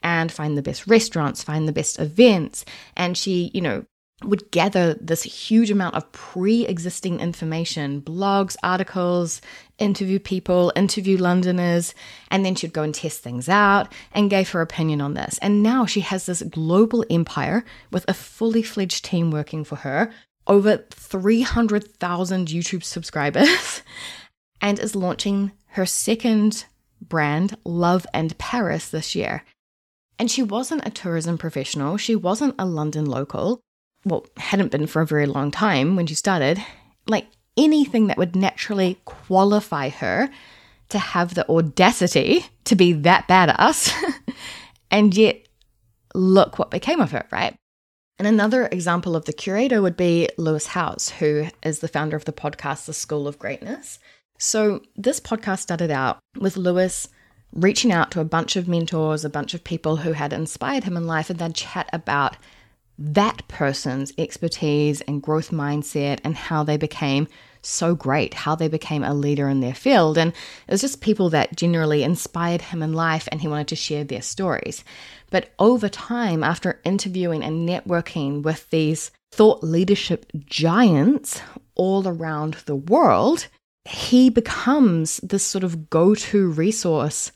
and 0.02 0.32
find 0.32 0.56
the 0.56 0.62
best 0.62 0.86
restaurants, 0.86 1.44
find 1.44 1.68
the 1.68 1.72
best 1.72 2.00
events. 2.00 2.64
And 2.96 3.16
she, 3.16 3.50
you 3.54 3.60
know, 3.60 3.84
would 4.24 4.50
gather 4.50 4.94
this 4.94 5.22
huge 5.22 5.70
amount 5.70 5.94
of 5.94 6.10
pre 6.12 6.66
existing 6.66 7.20
information 7.20 8.00
blogs, 8.02 8.56
articles, 8.62 9.40
interview 9.78 10.18
people, 10.18 10.72
interview 10.76 11.16
Londoners, 11.18 11.94
and 12.30 12.44
then 12.44 12.54
she'd 12.54 12.72
go 12.72 12.82
and 12.82 12.94
test 12.94 13.22
things 13.22 13.48
out 13.48 13.92
and 14.12 14.30
gave 14.30 14.50
her 14.50 14.60
opinion 14.60 15.00
on 15.00 15.14
this. 15.14 15.38
And 15.42 15.62
now 15.62 15.86
she 15.86 16.00
has 16.00 16.26
this 16.26 16.42
global 16.42 17.04
empire 17.10 17.64
with 17.90 18.04
a 18.08 18.14
fully 18.14 18.62
fledged 18.62 19.04
team 19.04 19.30
working 19.30 19.64
for 19.64 19.76
her, 19.76 20.10
over 20.46 20.78
300,000 20.90 22.48
YouTube 22.48 22.84
subscribers, 22.84 23.82
and 24.60 24.78
is 24.78 24.96
launching 24.96 25.52
her 25.68 25.86
second 25.86 26.64
brand, 27.00 27.56
Love 27.64 28.06
and 28.14 28.36
Paris, 28.38 28.88
this 28.88 29.14
year. 29.14 29.44
And 30.18 30.30
she 30.30 30.42
wasn't 30.42 30.86
a 30.86 30.90
tourism 30.90 31.38
professional, 31.38 31.96
she 31.96 32.14
wasn't 32.14 32.54
a 32.58 32.64
London 32.64 33.06
local 33.06 33.60
well, 34.04 34.26
hadn't 34.36 34.72
been 34.72 34.86
for 34.86 35.02
a 35.02 35.06
very 35.06 35.26
long 35.26 35.50
time 35.50 35.96
when 35.96 36.06
she 36.06 36.14
started, 36.14 36.62
like 37.06 37.26
anything 37.56 38.06
that 38.06 38.18
would 38.18 38.34
naturally 38.34 38.98
qualify 39.04 39.88
her 39.88 40.30
to 40.88 40.98
have 40.98 41.34
the 41.34 41.48
audacity 41.48 42.46
to 42.64 42.76
be 42.76 42.92
that 42.92 43.26
badass. 43.28 43.92
and 44.90 45.16
yet, 45.16 45.46
look 46.14 46.58
what 46.58 46.70
became 46.70 47.00
of 47.00 47.12
her, 47.12 47.26
right? 47.30 47.54
And 48.18 48.28
another 48.28 48.66
example 48.66 49.16
of 49.16 49.24
the 49.24 49.32
curator 49.32 49.80
would 49.80 49.96
be 49.96 50.28
Lewis 50.36 50.68
Howes, 50.68 51.10
who 51.18 51.46
is 51.62 51.80
the 51.80 51.88
founder 51.88 52.16
of 52.16 52.24
the 52.24 52.32
podcast, 52.32 52.86
The 52.86 52.92
School 52.92 53.26
of 53.26 53.38
Greatness. 53.38 53.98
So, 54.38 54.82
this 54.96 55.18
podcast 55.18 55.60
started 55.60 55.90
out 55.90 56.18
with 56.38 56.56
Lewis 56.56 57.08
reaching 57.52 57.92
out 57.92 58.10
to 58.10 58.20
a 58.20 58.24
bunch 58.24 58.56
of 58.56 58.68
mentors, 58.68 59.24
a 59.24 59.30
bunch 59.30 59.54
of 59.54 59.64
people 59.64 59.96
who 59.96 60.12
had 60.12 60.32
inspired 60.32 60.84
him 60.84 60.96
in 60.96 61.06
life, 61.06 61.30
and 61.30 61.38
then 61.38 61.52
chat 61.52 61.88
about 61.92 62.36
that 63.04 63.46
person's 63.48 64.12
expertise 64.16 65.00
and 65.02 65.22
growth 65.22 65.50
mindset 65.50 66.20
and 66.22 66.36
how 66.36 66.62
they 66.62 66.76
became 66.76 67.26
so 67.62 67.94
great, 67.94 68.34
how 68.34 68.54
they 68.54 68.68
became 68.68 69.02
a 69.02 69.14
leader 69.14 69.48
in 69.48 69.60
their 69.60 69.74
field. 69.74 70.18
And 70.18 70.32
it 70.32 70.70
was 70.70 70.80
just 70.80 71.00
people 71.00 71.28
that 71.30 71.56
generally 71.56 72.02
inspired 72.02 72.62
him 72.62 72.82
in 72.82 72.92
life 72.92 73.28
and 73.30 73.40
he 73.40 73.48
wanted 73.48 73.68
to 73.68 73.76
share 73.76 74.04
their 74.04 74.22
stories. 74.22 74.84
But 75.30 75.52
over 75.58 75.88
time, 75.88 76.44
after 76.44 76.80
interviewing 76.84 77.42
and 77.42 77.68
networking 77.68 78.42
with 78.42 78.68
these 78.70 79.10
thought 79.32 79.62
leadership 79.62 80.26
giants 80.34 81.40
all 81.74 82.06
around 82.06 82.54
the 82.66 82.76
world, 82.76 83.48
he 83.84 84.30
becomes 84.30 85.16
this 85.18 85.44
sort 85.44 85.64
of 85.64 85.90
go 85.90 86.14
to 86.14 86.50
resource 86.50 87.32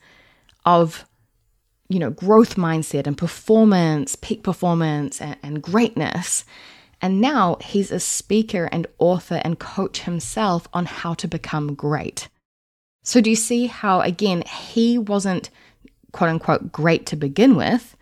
of 0.65 1.07
you 1.88 1.99
know, 1.99 2.11
growth 2.11 2.57
mindset 2.57 3.07
and 3.07 3.16
performance, 3.16 4.16
peak 4.16 4.42
performance 4.42 5.20
and, 5.20 5.37
and 5.42 5.62
greatness. 5.62 6.44
And 7.01 7.20
now 7.20 7.59
he's 7.61 7.92
a 7.92 8.01
speaker 8.01 8.68
and 8.72 8.87
author 8.99 9.40
and 9.44 9.59
coach 9.59 10.01
himself 10.03 10.66
on 10.72 10.87
how 10.87 11.14
to 11.14 11.29
become 11.29 11.75
great. 11.75 12.29
So, 13.03 13.20
do 13.20 13.31
you 13.31 13.37
see 13.37 13.66
how, 13.66 14.01
again, 14.01 14.42
he 14.42 14.99
wasn't 14.99 15.51
quote 16.12 16.31
unquote 16.31 16.72
great 16.72 17.07
to 17.07 17.16
begin 17.16 17.55
with? 17.55 17.96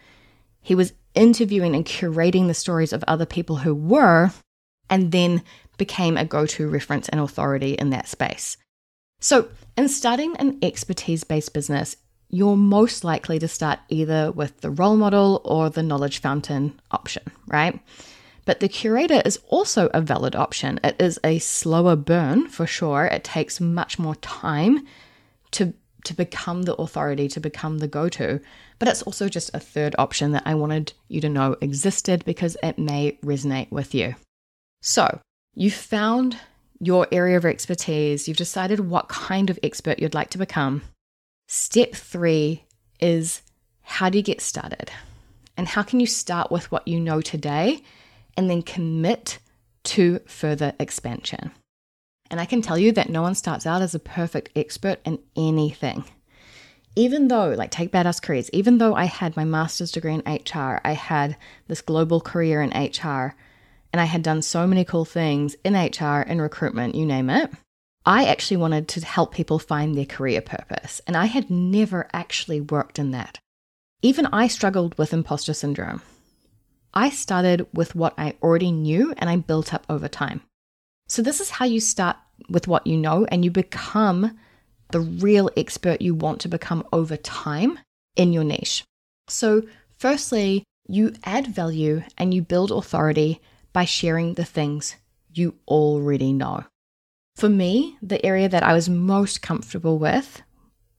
He 0.63 0.75
was 0.75 0.95
interviewing 1.15 1.75
and 1.75 1.85
curating 1.85 2.47
the 2.47 2.55
stories 2.55 2.93
of 2.93 3.05
other 3.07 3.27
people 3.27 3.57
who 3.57 3.75
were, 3.75 4.33
and 4.89 5.13
then 5.13 5.43
became 5.77 6.17
a 6.17 6.25
go 6.25 6.47
to 6.47 6.69
reference 6.69 7.09
and 7.09 7.21
authority 7.21 7.75
in 7.75 7.91
that 7.91 8.09
space. 8.09 8.57
So, 9.21 9.49
in 9.77 9.89
starting 9.89 10.37
an 10.37 10.59
expertise 10.63 11.25
based 11.25 11.53
business, 11.53 11.97
you're 12.29 12.57
most 12.57 13.05
likely 13.05 13.39
to 13.39 13.49
start 13.49 13.79
either 13.89 14.33
with 14.33 14.61
the 14.61 14.71
role 14.71 14.97
model 14.97 15.41
or 15.45 15.71
the 15.71 15.83
knowledge 15.83 16.21
fountain 16.21 16.81
option, 16.91 17.23
right? 17.47 17.81
But 18.45 18.61
the 18.61 18.69
curator 18.69 19.23
is 19.25 19.39
also 19.49 19.89
a 19.95 20.01
valid 20.01 20.37
option. 20.37 20.79
It 20.85 20.97
is 21.01 21.19
a 21.25 21.39
slower 21.39 21.97
burn 21.97 22.49
for 22.49 22.67
sure. 22.67 23.07
It 23.07 23.25
takes 23.25 23.61
much 23.61 23.99
more 23.99 24.17
time 24.17 24.87
to 25.53 25.75
to 26.05 26.15
become 26.15 26.63
the 26.63 26.75
authority, 26.75 27.29
to 27.29 27.41
become 27.41 27.79
the 27.79 27.89
go-to. 27.89 28.39
But 28.79 28.89
it's 28.89 29.01
also 29.03 29.29
just 29.29 29.51
a 29.55 29.61
third 29.61 29.95
option 29.99 30.33
that 30.33 30.43
I 30.45 30.55
wanted 30.55 30.93
you 31.09 31.23
to 31.23 31.31
know 31.31 31.57
existed 31.63 32.25
because 32.27 32.59
it 32.63 32.79
may 32.79 33.19
resonate 33.25 33.73
with 33.73 33.95
you. 33.95 34.15
So, 34.83 35.21
you 35.55 35.71
found 35.71 36.37
your 36.79 37.07
area 37.11 37.39
of 37.39 37.47
expertise, 37.47 38.29
you've 38.29 38.37
decided 38.37 38.81
what 38.81 39.09
kind 39.09 39.49
of 39.49 39.59
expert 39.63 39.99
you'd 39.99 40.13
like 40.13 40.29
to 40.31 40.39
become. 40.39 40.83
Step 41.57 41.95
three 41.95 42.65
is 42.99 43.41
how 43.83 44.11
do 44.11 44.19
you 44.19 44.25
get 44.25 44.41
started? 44.41 44.91
And 45.57 45.69
how 45.69 45.85
can 45.85 46.01
you 46.01 46.07
start 46.07 46.51
with 46.51 46.73
what 46.73 46.89
you 46.89 46.99
know 46.99 47.21
today 47.21 47.81
and 48.37 48.51
then 48.51 48.61
commit 48.61 49.39
to 49.85 50.19
further 50.27 50.75
expansion? 50.81 51.53
And 52.29 52.41
I 52.41 52.45
can 52.45 52.61
tell 52.61 52.77
you 52.77 52.91
that 52.91 53.09
no 53.09 53.23
one 53.23 53.37
starts 53.37 53.67
out 53.67 53.83
as 53.83 53.95
a 53.95 54.01
perfect 54.01 54.49
expert 54.57 54.99
in 55.05 55.21
anything. 55.37 56.03
Even 56.97 57.29
though, 57.29 57.51
like, 57.51 57.71
take 57.71 57.93
Badass 57.93 58.21
Careers, 58.21 58.51
even 58.53 58.79
though 58.79 58.97
I 58.97 59.05
had 59.05 59.37
my 59.37 59.45
master's 59.45 59.93
degree 59.93 60.15
in 60.15 60.25
HR, 60.27 60.81
I 60.85 60.95
had 60.95 61.37
this 61.69 61.83
global 61.83 62.21
career 62.21 62.63
in 62.63 62.71
HR, 62.71 63.37
and 63.93 64.01
I 64.01 64.07
had 64.07 64.25
done 64.25 64.43
so 64.43 64.67
many 64.67 64.85
cool 64.85 65.05
things 65.05 65.55
in 65.63 65.75
HR, 65.75 66.23
in 66.23 66.41
recruitment, 66.41 66.97
you 66.97 67.07
name 67.07 67.31
it, 67.31 67.53
I 68.07 68.27
actually 68.27 68.59
wanted 68.59 68.87
to 68.89 69.05
help 69.05 69.33
people 69.33 69.59
find 69.59 69.95
their 69.95 70.05
career 70.05 70.43
purpose, 70.43 71.01
and 71.07 71.17
I 71.17 71.25
had 71.25 71.51
never 71.51 72.09
actually 72.13 72.61
worked 72.61 72.99
in 72.99 73.13
that. 73.13 73.39
Even 74.03 74.27
I 74.27 74.47
struggled 74.47 74.99
with 74.99 75.15
imposter 75.15 75.55
syndrome. 75.55 76.03
I 76.93 77.09
started 77.09 77.67
with 77.73 77.95
what 77.95 78.13
I 78.19 78.37
already 78.43 78.71
knew 78.71 79.15
and 79.17 79.31
I 79.31 79.37
built 79.37 79.73
up 79.73 79.87
over 79.89 80.07
time. 80.07 80.43
So, 81.09 81.23
this 81.23 81.41
is 81.41 81.51
how 81.51 81.65
you 81.65 81.81
start 81.81 82.17
with 82.49 82.69
what 82.69 82.87
you 82.87 82.97
know 82.97 83.25
and 83.27 83.45
you 83.45 83.51
become 83.51 84.39
the 84.91 85.01
real 85.01 85.51
expert 85.57 86.03
you 86.03 86.15
want 86.15 86.41
to 86.43 86.49
become 86.49 86.87
over 86.93 87.17
time 87.17 87.79
in 88.17 88.33
your 88.33 88.45
niche. 88.45 88.85
So, 89.29 89.63
firstly, 89.99 90.65
you 90.87 91.15
add 91.25 91.47
value 91.47 92.03
and 92.19 92.35
you 92.35 92.43
build 92.43 92.71
authority 92.71 93.41
by 93.73 93.87
sharing 93.87 94.35
the 94.35 94.45
things 94.45 94.97
you 95.33 95.55
already 95.67 96.33
know. 96.33 96.65
For 97.37 97.49
me, 97.49 97.99
the 98.01 98.25
area 98.25 98.49
that 98.49 98.63
I 98.63 98.73
was 98.73 98.89
most 98.89 99.43
comfortable 99.43 99.99
with 99.99 100.43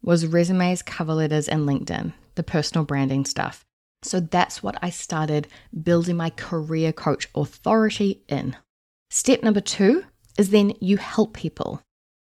was 0.02 0.28
resumes, 0.28 0.82
cover 0.82 1.14
letters, 1.14 1.48
and 1.48 1.68
LinkedIn, 1.68 2.14
the 2.36 2.44
personal 2.44 2.86
branding 2.86 3.26
stuff. 3.26 3.66
So 4.04 4.20
that's 4.20 4.62
what 4.62 4.78
I 4.82 4.90
started 4.92 5.48
building 5.84 6.18
my 6.18 6.30
career 6.30 6.94
coach 6.94 7.28
authority 7.34 8.22
in. 8.28 8.56
Step 9.10 9.42
number 9.42 9.62
two 9.62 10.04
is 10.38 10.50
then 10.50 10.74
you 10.80 10.98
help 10.98 11.34
people. 11.34 11.82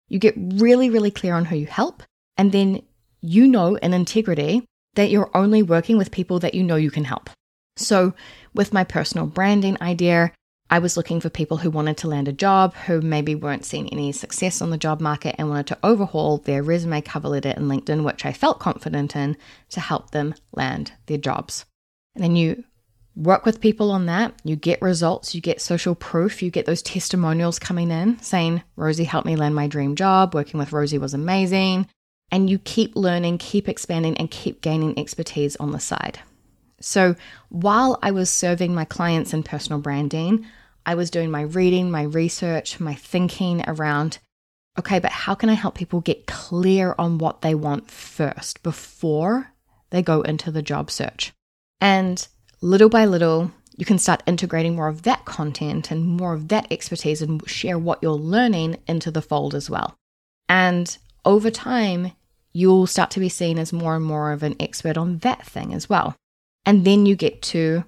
You 0.08 0.18
get 0.18 0.34
really, 0.36 0.90
really 0.90 1.10
clear 1.10 1.34
on 1.34 1.44
who 1.44 1.56
you 1.56 1.66
help. 1.66 2.02
And 2.36 2.50
then 2.50 2.82
you 3.20 3.46
know 3.46 3.76
in 3.76 3.94
integrity 3.94 4.64
that 4.94 5.10
you're 5.10 5.30
only 5.34 5.62
working 5.62 5.98
with 5.98 6.10
people 6.10 6.38
that 6.40 6.54
you 6.54 6.62
know 6.62 6.76
you 6.76 6.90
can 6.90 7.04
help. 7.04 7.30
So, 7.76 8.14
with 8.54 8.72
my 8.72 8.82
personal 8.82 9.26
branding 9.26 9.76
idea, 9.80 10.32
I 10.70 10.80
was 10.80 10.96
looking 10.96 11.20
for 11.20 11.30
people 11.30 11.56
who 11.56 11.70
wanted 11.70 11.96
to 11.98 12.08
land 12.08 12.28
a 12.28 12.32
job, 12.32 12.74
who 12.74 13.00
maybe 13.00 13.34
weren't 13.34 13.64
seeing 13.64 13.88
any 13.88 14.12
success 14.12 14.60
on 14.60 14.70
the 14.70 14.76
job 14.76 15.00
market 15.00 15.34
and 15.38 15.48
wanted 15.48 15.66
to 15.68 15.78
overhaul 15.82 16.38
their 16.38 16.62
resume, 16.62 17.00
cover 17.00 17.28
letter, 17.28 17.54
and 17.56 17.70
LinkedIn, 17.70 18.04
which 18.04 18.26
I 18.26 18.32
felt 18.32 18.60
confident 18.60 19.16
in 19.16 19.36
to 19.70 19.80
help 19.80 20.10
them 20.10 20.34
land 20.52 20.92
their 21.06 21.16
jobs. 21.16 21.64
And 22.14 22.22
then 22.22 22.36
you 22.36 22.64
work 23.16 23.46
with 23.46 23.62
people 23.62 23.90
on 23.90 24.06
that, 24.06 24.34
you 24.44 24.56
get 24.56 24.82
results, 24.82 25.34
you 25.34 25.40
get 25.40 25.60
social 25.60 25.94
proof, 25.94 26.42
you 26.42 26.50
get 26.50 26.66
those 26.66 26.82
testimonials 26.82 27.58
coming 27.58 27.90
in 27.90 28.20
saying, 28.20 28.62
Rosie 28.76 29.04
helped 29.04 29.26
me 29.26 29.36
land 29.36 29.54
my 29.54 29.66
dream 29.66 29.96
job, 29.96 30.34
working 30.34 30.58
with 30.58 30.72
Rosie 30.72 30.98
was 30.98 31.14
amazing. 31.14 31.88
And 32.30 32.50
you 32.50 32.58
keep 32.58 32.94
learning, 32.94 33.38
keep 33.38 33.70
expanding, 33.70 34.18
and 34.18 34.30
keep 34.30 34.60
gaining 34.60 34.98
expertise 34.98 35.56
on 35.56 35.70
the 35.70 35.80
side. 35.80 36.18
So 36.80 37.16
while 37.48 37.98
I 38.02 38.10
was 38.10 38.30
serving 38.30 38.74
my 38.74 38.84
clients 38.84 39.32
in 39.32 39.42
personal 39.42 39.80
branding, 39.80 40.46
I 40.88 40.94
was 40.94 41.10
doing 41.10 41.30
my 41.30 41.42
reading, 41.42 41.90
my 41.90 42.04
research, 42.04 42.80
my 42.80 42.94
thinking 42.94 43.62
around 43.66 44.20
okay, 44.78 44.98
but 44.98 45.10
how 45.10 45.34
can 45.34 45.50
I 45.50 45.52
help 45.52 45.74
people 45.74 46.00
get 46.00 46.26
clear 46.26 46.94
on 46.98 47.18
what 47.18 47.42
they 47.42 47.54
want 47.54 47.90
first 47.90 48.62
before 48.62 49.52
they 49.90 50.00
go 50.00 50.22
into 50.22 50.50
the 50.50 50.62
job 50.62 50.90
search? 50.90 51.34
And 51.78 52.26
little 52.62 52.88
by 52.88 53.04
little, 53.04 53.50
you 53.76 53.84
can 53.84 53.98
start 53.98 54.22
integrating 54.26 54.76
more 54.76 54.88
of 54.88 55.02
that 55.02 55.26
content 55.26 55.90
and 55.90 56.06
more 56.06 56.32
of 56.32 56.48
that 56.48 56.72
expertise 56.72 57.20
and 57.20 57.46
share 57.46 57.78
what 57.78 57.98
you're 58.00 58.12
learning 58.12 58.78
into 58.86 59.10
the 59.10 59.20
fold 59.20 59.54
as 59.54 59.68
well. 59.68 59.94
And 60.48 60.96
over 61.22 61.50
time, 61.50 62.12
you'll 62.54 62.86
start 62.86 63.10
to 63.10 63.20
be 63.20 63.28
seen 63.28 63.58
as 63.58 63.74
more 63.74 63.94
and 63.94 64.04
more 64.04 64.32
of 64.32 64.42
an 64.42 64.56
expert 64.58 64.96
on 64.96 65.18
that 65.18 65.44
thing 65.44 65.74
as 65.74 65.90
well. 65.90 66.16
And 66.64 66.86
then 66.86 67.04
you 67.04 67.14
get 67.14 67.42
to 67.42 67.84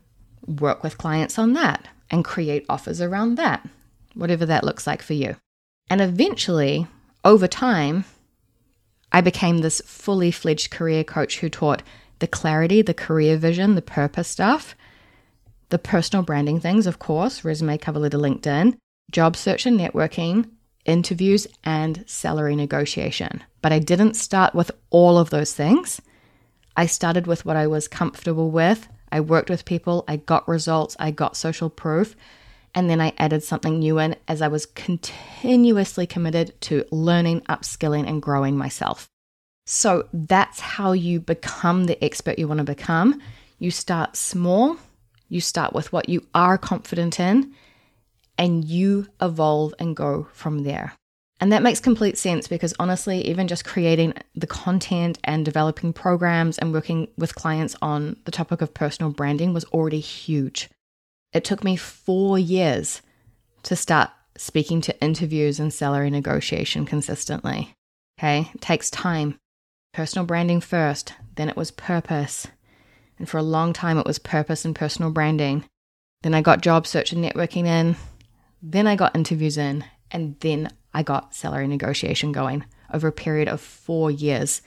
work 0.47 0.83
with 0.83 0.99
clients 0.99 1.39
on 1.39 1.55
that 1.55 1.89
and 2.11 2.25
create 2.25 2.66
offers 2.68 3.01
around 3.01 3.37
that, 3.37 3.68
whatever 4.14 4.46
that 4.46 4.64
looks 4.64 4.87
like 4.87 5.03
for 5.03 5.14
you. 5.14 5.37
And 5.88 6.01
eventually, 6.01 6.87
over 7.25 7.49
time, 7.49 8.05
I 9.12 9.20
became 9.20 9.59
this 9.59 9.83
fully 9.85 10.31
fledged 10.31 10.70
career 10.70 11.05
coach 11.05 11.38
who 11.38 11.49
taught 11.49 11.83
the 12.20 12.27
clarity, 12.27 12.83
the 12.83 12.94
career 12.94 13.37
vision, 13.37 13.75
the 13.75 13.83
purpose 13.83 14.29
stuff, 14.29 14.75
the 15.70 15.79
personal 15.79 16.25
branding 16.25 16.61
things, 16.61 16.87
of 16.87 16.99
course, 16.99 17.44
resume, 17.44 17.79
cover 17.79 17.99
letter, 17.99 18.18
LinkedIn, 18.18 18.77
job 19.11 19.37
search 19.37 19.66
and 19.66 19.79
networking, 19.79 20.49
interviews, 20.85 21.46
and 21.64 22.05
salary 22.07 22.57
negotiation. 22.57 23.42
But 23.62 23.73
I 23.73 23.79
didn't 23.79 24.14
start 24.14 24.55
with 24.55 24.70
all 24.90 25.18
of 25.18 25.31
those 25.31 25.53
things. 25.53 26.01
I 26.77 26.87
started 26.87 27.27
with 27.27 27.44
what 27.44 27.57
I 27.57 27.66
was 27.66 27.88
comfortable 27.88 28.51
with 28.51 28.88
I 29.12 29.20
worked 29.20 29.51
with 29.51 29.64
people, 29.64 30.05
I 30.07 30.16
got 30.16 30.49
results, 30.49 30.96
I 30.99 31.11
got 31.11 31.37
social 31.37 31.70
proof, 31.70 32.16
and 32.75 32.88
then 32.88 33.01
I 33.01 33.12
added 33.18 33.42
something 33.42 33.79
new 33.79 33.99
in 33.99 34.16
as 34.29 34.42
I 34.42 34.49
was 34.49 34.66
continuously 34.66 36.07
committed 36.07 36.61
to 36.62 36.85
learning, 36.90 37.40
upskilling, 37.42 38.09
and 38.09 38.23
growing 38.23 38.57
myself. 38.57 39.09
So 39.66 40.09
that's 40.12 40.61
how 40.61 40.92
you 40.92 41.20
become 41.20 41.85
the 41.85 42.03
expert 42.05 42.38
you 42.38 42.49
want 42.49 42.59
to 42.59 42.64
become. 42.64 43.20
You 43.59 43.70
start 43.70 44.16
small, 44.16 44.77
you 45.29 45.40
start 45.40 45.73
with 45.73 45.92
what 45.92 46.09
you 46.09 46.27
are 46.35 46.59
confident 46.59 47.20
in, 47.20 47.55
and 48.38 48.64
you 48.64 49.07
evolve 49.20 49.75
and 49.79 49.94
go 49.94 50.29
from 50.33 50.61
there. 50.64 50.94
And 51.40 51.50
that 51.53 51.62
makes 51.62 51.81
complete 51.81 52.18
sense 52.18 52.46
because 52.46 52.74
honestly, 52.79 53.26
even 53.26 53.48
just 53.48 53.64
creating 53.64 54.12
the 54.35 54.46
content 54.46 55.18
and 55.24 55.44
developing 55.44 55.94
programs 55.94 56.59
and 56.59 56.72
working 56.72 57.09
with 57.16 57.35
clients 57.35 57.74
on 57.81 58.16
the 58.26 58.31
topic 58.31 58.61
of 58.61 58.74
personal 58.74 59.11
branding 59.11 59.55
was 59.55 59.64
already 59.66 60.00
huge. 60.00 60.68
It 61.33 61.44
took 61.44 61.64
me 61.64 61.76
four 61.76 62.38
years 62.38 63.00
to 63.62 63.74
start 63.74 64.11
speaking 64.37 64.83
to 64.83 65.00
interviews 65.00 65.59
and 65.59 65.72
salary 65.72 66.11
negotiation 66.11 66.85
consistently. 66.85 67.72
Okay, 68.18 68.50
it 68.55 68.61
takes 68.61 68.90
time. 68.90 69.38
Personal 69.94 70.26
branding 70.26 70.61
first, 70.61 71.14
then 71.37 71.48
it 71.48 71.57
was 71.57 71.70
purpose. 71.70 72.46
And 73.18 73.29
for 73.29 73.38
a 73.38 73.42
long 73.42 73.72
time, 73.72 73.98
it 73.98 74.07
was 74.07 74.18
purpose 74.18 74.64
and 74.64 74.74
personal 74.74 75.11
branding. 75.11 75.64
Then 76.22 76.35
I 76.35 76.42
got 76.42 76.61
job 76.61 76.87
search 76.87 77.12
and 77.12 77.24
networking 77.24 77.66
in. 77.66 77.96
Then 78.62 78.87
I 78.87 78.94
got 78.94 79.16
interviews 79.16 79.57
in. 79.57 79.85
And 80.11 80.38
then 80.40 80.68
I 80.92 81.03
got 81.03 81.35
salary 81.35 81.66
negotiation 81.66 82.33
going 82.33 82.64
over 82.92 83.09
a 83.09 83.12
period 83.12 83.48
of 83.48 83.61
four 83.61 84.11
years, 84.11 84.62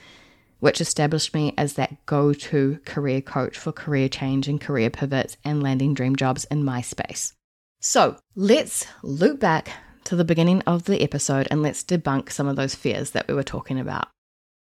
which 0.60 0.82
established 0.82 1.34
me 1.34 1.54
as 1.58 1.74
that 1.74 2.06
go 2.06 2.34
to 2.34 2.80
career 2.86 3.22
coach 3.22 3.58
for 3.58 3.72
career 3.72 4.08
change 4.08 4.48
and 4.48 4.62
career 4.62 4.90
pivots 4.90 5.38
and 5.44 5.62
landing 5.62 5.94
dream 5.94 6.16
jobs 6.16 6.46
in 6.46 6.64
my 6.64 6.82
space. 6.82 7.34
So 7.82 8.18
let's 8.36 8.86
loop 9.02 9.40
back 9.40 9.72
to 10.06 10.16
the 10.16 10.24
beginning 10.24 10.62
of 10.62 10.86
the 10.86 11.02
episode 11.02 11.48
and 11.52 11.62
let's 11.62 11.84
debunk 11.84 12.32
some 12.32 12.48
of 12.48 12.56
those 12.56 12.76
fears 12.76 13.12
that 13.12 13.28
we 13.28 13.34
were 13.34 13.44
talking 13.44 13.80
about. 13.80 14.08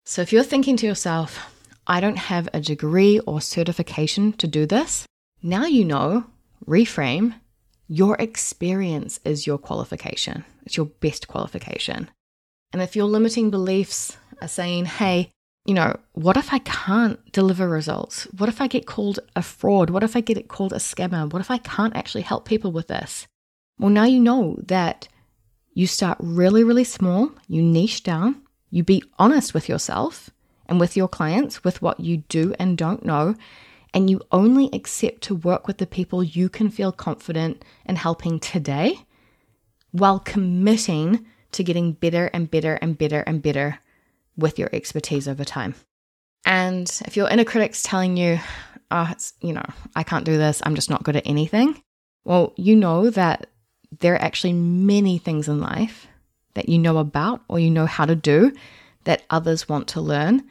So 0.05 0.23
if 0.23 0.33
you're 0.33 0.43
thinking 0.43 0.77
to 0.79 0.87
yourself, 0.87 1.39
I 1.87 2.01
don't 2.01 2.19
have 2.19 2.49
a 2.53 2.61
degree 2.61 3.21
or 3.21 3.41
certification 3.41 4.33
to 4.35 4.47
do 4.47 4.67
this, 4.67 5.07
now 5.43 5.67
you 5.67 5.85
know, 5.85 6.25
reframe 6.67 7.35
your 7.89 8.17
experience 8.17 9.21
is 9.25 9.47
your 9.47 9.59
qualification, 9.59 10.45
it's 10.65 10.77
your 10.77 10.87
best 10.87 11.29
qualification. 11.29 12.11
And 12.73 12.81
if 12.81 12.97
your 12.97 13.05
limiting 13.05 13.51
beliefs 13.51 14.17
are 14.41 14.49
saying, 14.49 14.87
hey, 14.87 15.31
you 15.65 15.75
know, 15.75 15.99
what 16.13 16.37
if 16.37 16.53
I 16.53 16.59
can't 16.59 17.21
deliver 17.33 17.69
results? 17.69 18.25
What 18.37 18.49
if 18.49 18.61
I 18.61 18.67
get 18.67 18.87
called 18.87 19.21
a 19.37 19.43
fraud? 19.43 19.91
What 19.91 20.03
if 20.03 20.17
I 20.17 20.21
get 20.21 20.49
called 20.49 20.73
a 20.73 20.77
scammer? 20.77 21.31
What 21.33 21.41
if 21.41 21.51
I 21.51 21.59
can't 21.59 21.95
actually 21.95 22.23
help 22.23 22.47
people 22.47 22.73
with 22.73 22.89
this? 22.89 23.27
Well, 23.79 23.91
now 23.91 24.05
you 24.05 24.21
know 24.21 24.57
that 24.67 25.09
you 25.75 25.87
start 25.87 26.19
really, 26.21 26.65
really 26.65 26.85
small, 26.85 27.33
you 27.49 27.63
niche 27.63 28.03
down, 28.03 28.43
you 28.71 28.83
be 28.83 29.03
honest 29.19 29.55
with 29.55 29.69
yourself 29.69 30.31
and 30.67 30.81
with 30.81 30.97
your 30.97 31.09
clients 31.09 31.63
with 31.63 31.81
what 31.81 32.01
you 32.01 32.19
do 32.29 32.55
and 32.59 32.77
don't 32.77 33.05
know, 33.05 33.35
and 33.95 34.09
you 34.09 34.21
only 34.31 34.71
accept 34.73 35.23
to 35.23 35.35
work 35.35 35.67
with 35.67 35.79
the 35.79 35.87
people 35.87 36.23
you 36.23 36.49
can 36.49 36.71
feel 36.71 36.93
confident 36.93 37.65
in 37.85 37.97
helping 37.97 38.41
today 38.41 38.99
while 39.91 40.19
committing 40.19 41.27
to 41.53 41.63
getting 41.63 41.93
better 41.93 42.27
and 42.33 42.51
better 42.51 42.75
and 42.77 42.97
better 42.97 43.21
and 43.21 43.43
better 43.43 43.79
with 44.37 44.59
your 44.59 44.71
expertise 44.73 45.29
over 45.29 45.45
time. 45.45 45.75
And 46.45 46.91
if 47.07 47.17
your 47.17 47.29
inner 47.29 47.45
critic's 47.45 47.83
telling 47.83 48.17
you, 48.17 48.41
oh, 48.91 49.09
it's, 49.11 49.35
you 49.41 49.53
know, 49.53 49.65
I 49.95 50.03
can't 50.03 50.25
do 50.25 50.37
this, 50.39 50.63
I'm 50.65 50.75
just 50.75 50.91
not 50.91 51.03
good 51.03 51.17
at 51.17 51.27
anything, 51.27 51.83
well, 52.25 52.55
you 52.57 52.75
know 52.75 53.11
that 53.11 53.49
there 54.01 54.15
are 54.15 54.23
actually 54.23 54.55
many 54.55 55.19
things 55.19 55.49
in 55.49 55.61
life 55.61 56.07
that 56.55 56.69
you 56.69 56.79
know 56.79 56.99
about 56.99 57.43
or 57.49 57.59
you 57.59 57.71
know 57.71 57.87
how 57.87 58.07
to 58.07 58.17
do 58.17 58.53
that 59.05 59.25
others 59.31 59.69
want 59.69 59.89
to 59.89 60.01
learn 60.01 60.43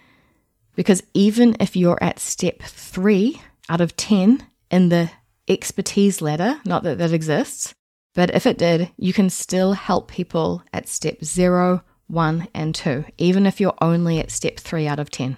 because 0.82 1.04
even 1.14 1.56
if 1.60 1.76
you're 1.76 2.02
at 2.02 2.18
step 2.18 2.64
three 2.64 3.40
out 3.70 3.82
of 3.82 3.96
10 3.98 4.44
in 4.72 4.90
the 4.90 5.12
expertise 5.48 6.24
ladder, 6.24 6.60
not 6.66 6.82
that 6.82 6.98
that 6.98 7.14
exists, 7.14 7.76
but 8.16 8.34
if 8.34 8.48
it 8.48 8.58
did, 8.58 8.90
you 8.98 9.14
can 9.14 9.30
still 9.30 9.74
help 9.74 10.10
people 10.10 10.64
at 10.74 10.88
step 10.88 11.24
zero, 11.24 11.84
one, 12.08 12.48
and 12.56 12.74
two, 12.74 13.06
even 13.20 13.46
if 13.46 13.62
you're 13.62 13.78
only 13.80 14.18
at 14.18 14.32
step 14.32 14.58
three 14.58 14.88
out 14.88 14.98
of 14.98 15.12
10. 15.12 15.38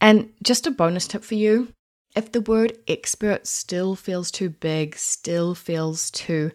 And 0.00 0.32
just 0.42 0.66
a 0.66 0.72
bonus 0.72 1.06
tip 1.06 1.22
for 1.22 1.36
you 1.36 1.68
if 2.16 2.32
the 2.32 2.40
word 2.40 2.76
expert 2.88 3.46
still 3.46 3.94
feels 3.94 4.32
too 4.32 4.50
big, 4.50 4.96
still 4.96 5.54
feels 5.54 6.10
too 6.10 6.50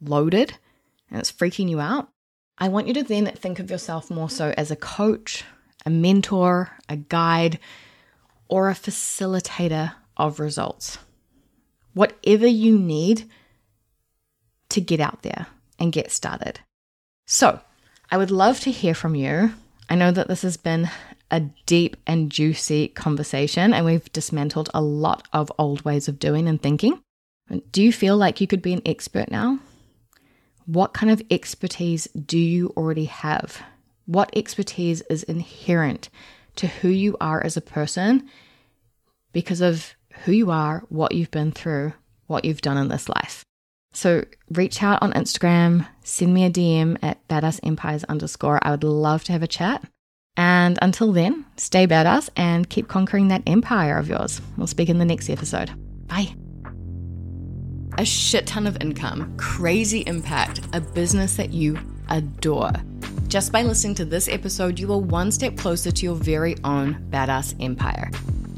loaded, 0.00 0.56
and 1.10 1.20
it's 1.20 1.30
freaking 1.30 1.68
you 1.68 1.78
out, 1.78 2.08
I 2.56 2.68
want 2.68 2.88
you 2.88 2.94
to 2.94 3.02
then 3.02 3.26
think 3.26 3.58
of 3.58 3.70
yourself 3.70 4.10
more 4.10 4.30
so 4.30 4.54
as 4.56 4.70
a 4.70 4.76
coach, 4.76 5.44
a 5.86 5.90
mentor, 5.90 6.70
a 6.88 6.96
guide, 6.96 7.58
or 8.48 8.68
a 8.68 8.74
facilitator 8.74 9.94
of 10.16 10.40
results. 10.40 10.98
Whatever 11.94 12.46
you 12.46 12.78
need 12.78 13.24
to 14.68 14.80
get 14.80 15.00
out 15.00 15.22
there 15.22 15.46
and 15.78 15.92
get 15.92 16.10
started. 16.10 16.60
So, 17.26 17.60
I 18.10 18.18
would 18.18 18.30
love 18.30 18.60
to 18.60 18.70
hear 18.70 18.94
from 18.94 19.14
you. 19.14 19.52
I 19.88 19.94
know 19.94 20.10
that 20.10 20.28
this 20.28 20.42
has 20.42 20.56
been 20.56 20.90
a 21.30 21.40
deep 21.66 21.96
and 22.06 22.30
juicy 22.30 22.88
conversation, 22.88 23.72
and 23.72 23.84
we've 23.84 24.12
dismantled 24.12 24.70
a 24.74 24.80
lot 24.80 25.26
of 25.32 25.50
old 25.58 25.84
ways 25.84 26.08
of 26.08 26.18
doing 26.18 26.48
and 26.48 26.60
thinking. 26.60 27.00
Do 27.70 27.82
you 27.82 27.92
feel 27.92 28.16
like 28.16 28.40
you 28.40 28.46
could 28.46 28.62
be 28.62 28.72
an 28.72 28.82
expert 28.84 29.30
now? 29.30 29.60
What 30.66 30.94
kind 30.94 31.12
of 31.12 31.22
expertise 31.30 32.06
do 32.08 32.38
you 32.38 32.72
already 32.76 33.04
have? 33.04 33.62
What 34.06 34.30
expertise 34.34 35.02
is 35.02 35.22
inherent 35.24 36.08
to 36.56 36.66
who 36.66 36.88
you 36.88 37.16
are 37.20 37.44
as 37.44 37.56
a 37.56 37.60
person 37.60 38.28
because 39.32 39.60
of 39.60 39.94
who 40.24 40.32
you 40.32 40.50
are, 40.50 40.82
what 40.88 41.12
you've 41.12 41.30
been 41.30 41.52
through, 41.52 41.92
what 42.26 42.44
you've 42.44 42.62
done 42.62 42.78
in 42.78 42.88
this 42.88 43.08
life. 43.08 43.44
So 43.92 44.24
reach 44.50 44.82
out 44.82 45.02
on 45.02 45.12
Instagram, 45.12 45.86
send 46.04 46.32
me 46.32 46.44
a 46.44 46.50
DM 46.50 46.98
at 47.02 47.26
badass 47.28 47.60
empires 47.62 48.04
underscore. 48.04 48.58
I 48.62 48.70
would 48.70 48.84
love 48.84 49.24
to 49.24 49.32
have 49.32 49.42
a 49.42 49.46
chat. 49.46 49.82
And 50.36 50.78
until 50.82 51.12
then, 51.12 51.46
stay 51.56 51.86
badass 51.86 52.28
and 52.36 52.68
keep 52.68 52.88
conquering 52.88 53.28
that 53.28 53.42
empire 53.46 53.96
of 53.96 54.08
yours. 54.08 54.40
We'll 54.56 54.66
speak 54.66 54.90
in 54.90 54.98
the 54.98 55.04
next 55.06 55.30
episode. 55.30 55.70
Bye. 56.08 56.34
A 57.96 58.04
shit 58.04 58.46
ton 58.46 58.66
of 58.66 58.76
income, 58.82 59.34
crazy 59.38 60.00
impact, 60.06 60.60
a 60.74 60.80
business 60.82 61.36
that 61.36 61.54
you 61.54 61.78
adore. 62.10 62.72
Just 63.36 63.52
by 63.52 63.64
listening 63.64 63.94
to 63.96 64.06
this 64.06 64.28
episode, 64.28 64.78
you 64.78 64.90
are 64.94 64.98
one 64.98 65.30
step 65.30 65.58
closer 65.58 65.90
to 65.90 66.06
your 66.06 66.14
very 66.14 66.56
own 66.64 66.94
badass 67.10 67.54
empire. 67.62 68.10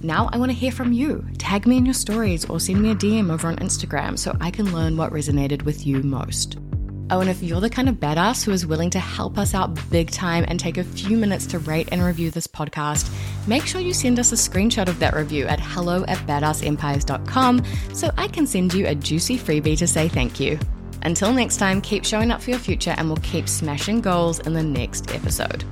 Now 0.04 0.30
I 0.32 0.38
want 0.38 0.52
to 0.52 0.56
hear 0.56 0.70
from 0.70 0.92
you. 0.92 1.26
Tag 1.36 1.66
me 1.66 1.78
in 1.78 1.84
your 1.84 1.94
stories 1.94 2.48
or 2.48 2.60
send 2.60 2.80
me 2.80 2.92
a 2.92 2.94
DM 2.94 3.32
over 3.32 3.48
on 3.48 3.56
Instagram 3.56 4.16
so 4.16 4.36
I 4.40 4.52
can 4.52 4.72
learn 4.72 4.96
what 4.96 5.10
resonated 5.12 5.62
with 5.62 5.84
you 5.84 6.04
most. 6.04 6.58
Oh, 7.10 7.18
and 7.18 7.28
if 7.28 7.42
you're 7.42 7.60
the 7.60 7.68
kind 7.68 7.88
of 7.88 7.96
badass 7.96 8.44
who 8.44 8.52
is 8.52 8.66
willing 8.66 8.90
to 8.90 9.00
help 9.00 9.36
us 9.36 9.52
out 9.52 9.76
big 9.90 10.12
time 10.12 10.44
and 10.46 10.60
take 10.60 10.78
a 10.78 10.84
few 10.84 11.16
minutes 11.16 11.46
to 11.46 11.58
rate 11.58 11.88
and 11.90 12.00
review 12.04 12.30
this 12.30 12.46
podcast, 12.46 13.12
make 13.48 13.66
sure 13.66 13.80
you 13.80 13.92
send 13.92 14.20
us 14.20 14.30
a 14.30 14.36
screenshot 14.36 14.88
of 14.88 15.00
that 15.00 15.16
review 15.16 15.44
at 15.46 15.58
hello 15.58 16.04
at 16.04 16.18
badassempires.com 16.18 17.64
so 17.92 18.12
I 18.16 18.28
can 18.28 18.46
send 18.46 18.72
you 18.74 18.86
a 18.86 18.94
juicy 18.94 19.38
freebie 19.38 19.76
to 19.78 19.88
say 19.88 20.06
thank 20.06 20.38
you. 20.38 20.56
Until 21.02 21.32
next 21.32 21.56
time, 21.56 21.80
keep 21.80 22.04
showing 22.04 22.30
up 22.30 22.42
for 22.42 22.50
your 22.50 22.58
future 22.58 22.94
and 22.96 23.08
we'll 23.08 23.16
keep 23.18 23.48
smashing 23.48 24.00
goals 24.00 24.40
in 24.40 24.52
the 24.52 24.62
next 24.62 25.14
episode. 25.14 25.64